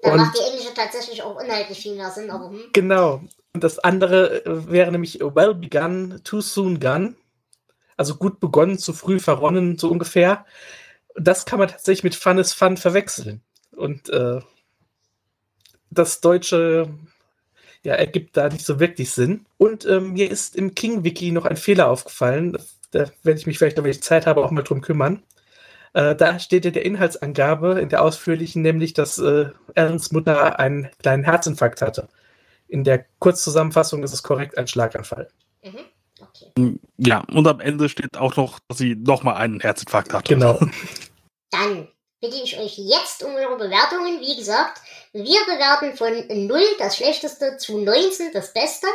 [0.01, 2.70] Da Und- macht die englische tatsächlich auch inhaltlich viel mehr Sinn, aber hm.
[2.72, 3.22] Genau.
[3.54, 7.16] Und das andere äh, wäre nämlich well begun, too soon gone.
[7.97, 10.45] Also gut begonnen, zu früh verronnen, so ungefähr.
[11.16, 13.41] Das kann man tatsächlich mit Fun is Fun verwechseln.
[13.76, 14.39] Und äh,
[15.89, 16.89] das Deutsche
[17.84, 19.45] ja, ergibt da nicht so wirklich Sinn.
[19.58, 22.58] Und ähm, mir ist im King-Wiki noch ein Fehler aufgefallen.
[22.91, 25.24] Da werde ich mich vielleicht, wenn ich Zeit habe, auch mal drum kümmern.
[25.93, 30.89] Äh, da steht in der Inhaltsangabe, in der ausführlichen, nämlich, dass äh, Alans Mutter einen
[31.00, 32.08] kleinen Herzinfarkt hatte.
[32.70, 35.28] In der Kurzzusammenfassung ist es korrekt ein Schlaganfall.
[35.63, 35.80] Mhm.
[36.22, 36.80] Okay.
[36.97, 40.36] Ja, und am Ende steht auch noch, dass sie nochmal einen Herzinfarkt hatte.
[40.36, 40.59] Genau.
[41.51, 41.88] Dann
[42.22, 44.20] bitte ich euch jetzt um eure Bewertungen.
[44.20, 44.82] Wie gesagt,
[45.13, 48.88] wir bewerten von 0 das Schlechteste zu 19 das Beste.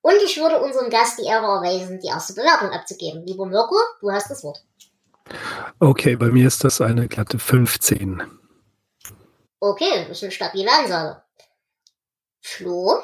[0.00, 3.24] Und ich würde unserem Gast die Ehre erweisen, die erste Bewertung abzugeben.
[3.24, 4.64] Lieber Mirko, du hast das Wort.
[5.78, 8.20] Okay, bei mir ist das eine glatte 15.
[9.60, 11.22] Okay, das ist eine stabile Ansage.
[12.40, 13.00] Flo?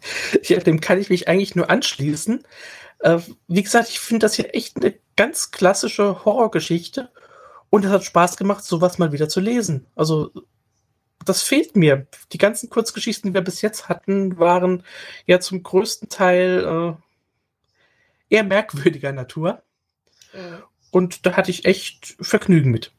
[0.44, 2.44] Ja, dem kann ich mich eigentlich nur anschließen.
[3.00, 7.10] Äh, wie gesagt, ich finde das hier echt eine ganz klassische Horrorgeschichte.
[7.70, 9.86] Und es hat Spaß gemacht, sowas mal wieder zu lesen.
[9.94, 10.30] Also,
[11.24, 12.06] das fehlt mir.
[12.32, 14.84] Die ganzen Kurzgeschichten, die wir bis jetzt hatten, waren
[15.26, 16.96] ja zum größten Teil
[18.30, 19.62] äh, eher merkwürdiger Natur.
[20.32, 20.62] Mhm.
[20.90, 22.92] Und da hatte ich echt Vergnügen mit.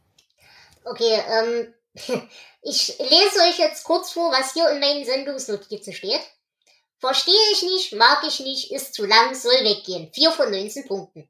[0.85, 1.73] Okay, ähm,
[2.61, 6.21] ich lese euch jetzt kurz vor, was hier in meinen Sendungsnotizen steht.
[6.99, 10.11] Verstehe ich nicht, mag ich nicht, ist zu lang, soll weggehen.
[10.13, 11.29] 4 von 19 Punkten.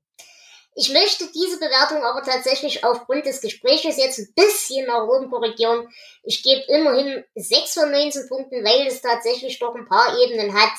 [0.75, 5.87] Ich möchte diese Bewertung aber tatsächlich aufgrund des Gespräches jetzt ein bisschen nach oben korrigieren.
[6.23, 10.71] Ich gebe immerhin 6 von 19 Punkten, weil es tatsächlich doch ein paar Ebenen hat,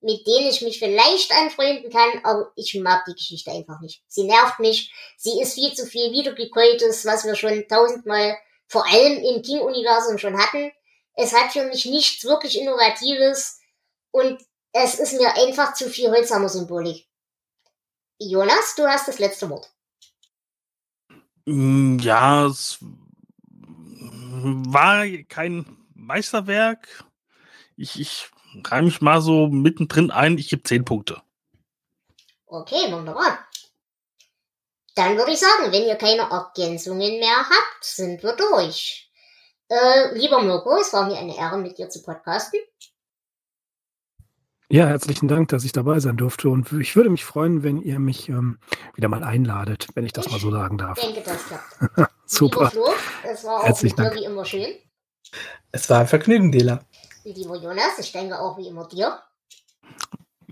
[0.00, 4.02] mit denen ich mich vielleicht anfreunden kann, aber ich mag die Geschichte einfach nicht.
[4.06, 4.92] Sie nervt mich.
[5.16, 8.36] Sie ist viel zu viel wiedergekäutes, was wir schon tausendmal
[8.68, 10.70] vor allem im King-Universum schon hatten.
[11.14, 13.57] Es hat für mich nichts wirklich Innovatives
[14.10, 14.42] und
[14.72, 17.08] es ist mir einfach zu viel Holzhammer-Symbolik.
[18.18, 19.70] Jonas, du hast das letzte Wort.
[21.46, 27.04] Mm, Ja, es war kein Meisterwerk.
[27.76, 28.30] Ich, ich
[28.64, 31.22] reime mich mal so mittendrin ein, ich gebe 10 Punkte.
[32.46, 33.46] Okay, wunderbar.
[34.94, 39.12] Dann würde ich sagen, wenn ihr keine Ergänzungen mehr habt, sind wir durch.
[39.68, 42.58] Äh, lieber Mirko, es war mir eine Ehre, mit dir zu podcasten.
[44.70, 46.50] Ja, herzlichen Dank, dass ich dabei sein durfte.
[46.50, 48.58] Und ich würde mich freuen, wenn ihr mich ähm,
[48.94, 50.98] wieder mal einladet, wenn ich das mal so sagen darf.
[50.98, 51.46] Ich denke, das
[51.94, 52.12] klappt.
[52.26, 52.70] Super.
[52.70, 52.86] Flo,
[53.24, 54.16] es war auch Herzlichen dir Dank.
[54.16, 54.74] wie immer schön.
[55.72, 56.80] Es war ein Vergnügen, Dela.
[57.24, 59.18] Lieber Jonas, ich danke auch wie immer dir.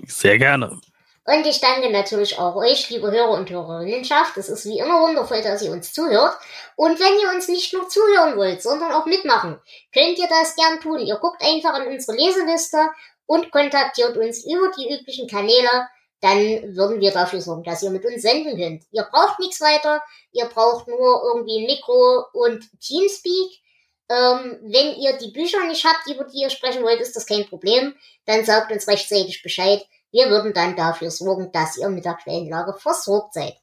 [0.07, 0.79] Sehr gerne.
[1.25, 4.37] Und ich danke natürlich auch euch, liebe Hörer und Hörerinnenschaft.
[4.37, 6.39] Es ist wie immer wundervoll, dass ihr uns zuhört.
[6.77, 9.59] Und wenn ihr uns nicht nur zuhören wollt, sondern auch mitmachen,
[9.93, 11.01] könnt ihr das gern tun.
[11.01, 12.79] Ihr guckt einfach in unsere Leseliste
[13.27, 15.89] und kontaktiert uns über die üblichen Kanäle.
[16.21, 18.85] Dann würden wir dafür sorgen, dass ihr mit uns senden könnt.
[18.91, 20.03] Ihr braucht nichts weiter.
[20.33, 23.61] Ihr braucht nur irgendwie ein Mikro und Teamspeak.
[24.09, 27.47] Ähm, wenn ihr die Bücher nicht habt, über die ihr sprechen wollt, ist das kein
[27.47, 27.95] Problem.
[28.25, 29.85] Dann sagt uns rechtzeitig Bescheid.
[30.11, 33.57] Wir würden dann dafür sorgen, dass ihr mit der Quellenlage versorgt seid.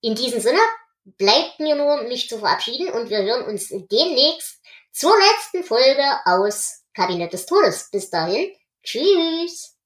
[0.00, 0.60] In diesem Sinne,
[1.04, 4.60] bleibt mir nur, mich zu verabschieden und wir hören uns demnächst
[4.92, 7.90] zur letzten Folge aus Kabinett des Todes.
[7.90, 9.76] Bis dahin, tschüss.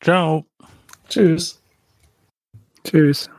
[0.00, 0.44] Ciao.
[1.08, 1.62] Tschüss.
[2.84, 3.30] Tschüss.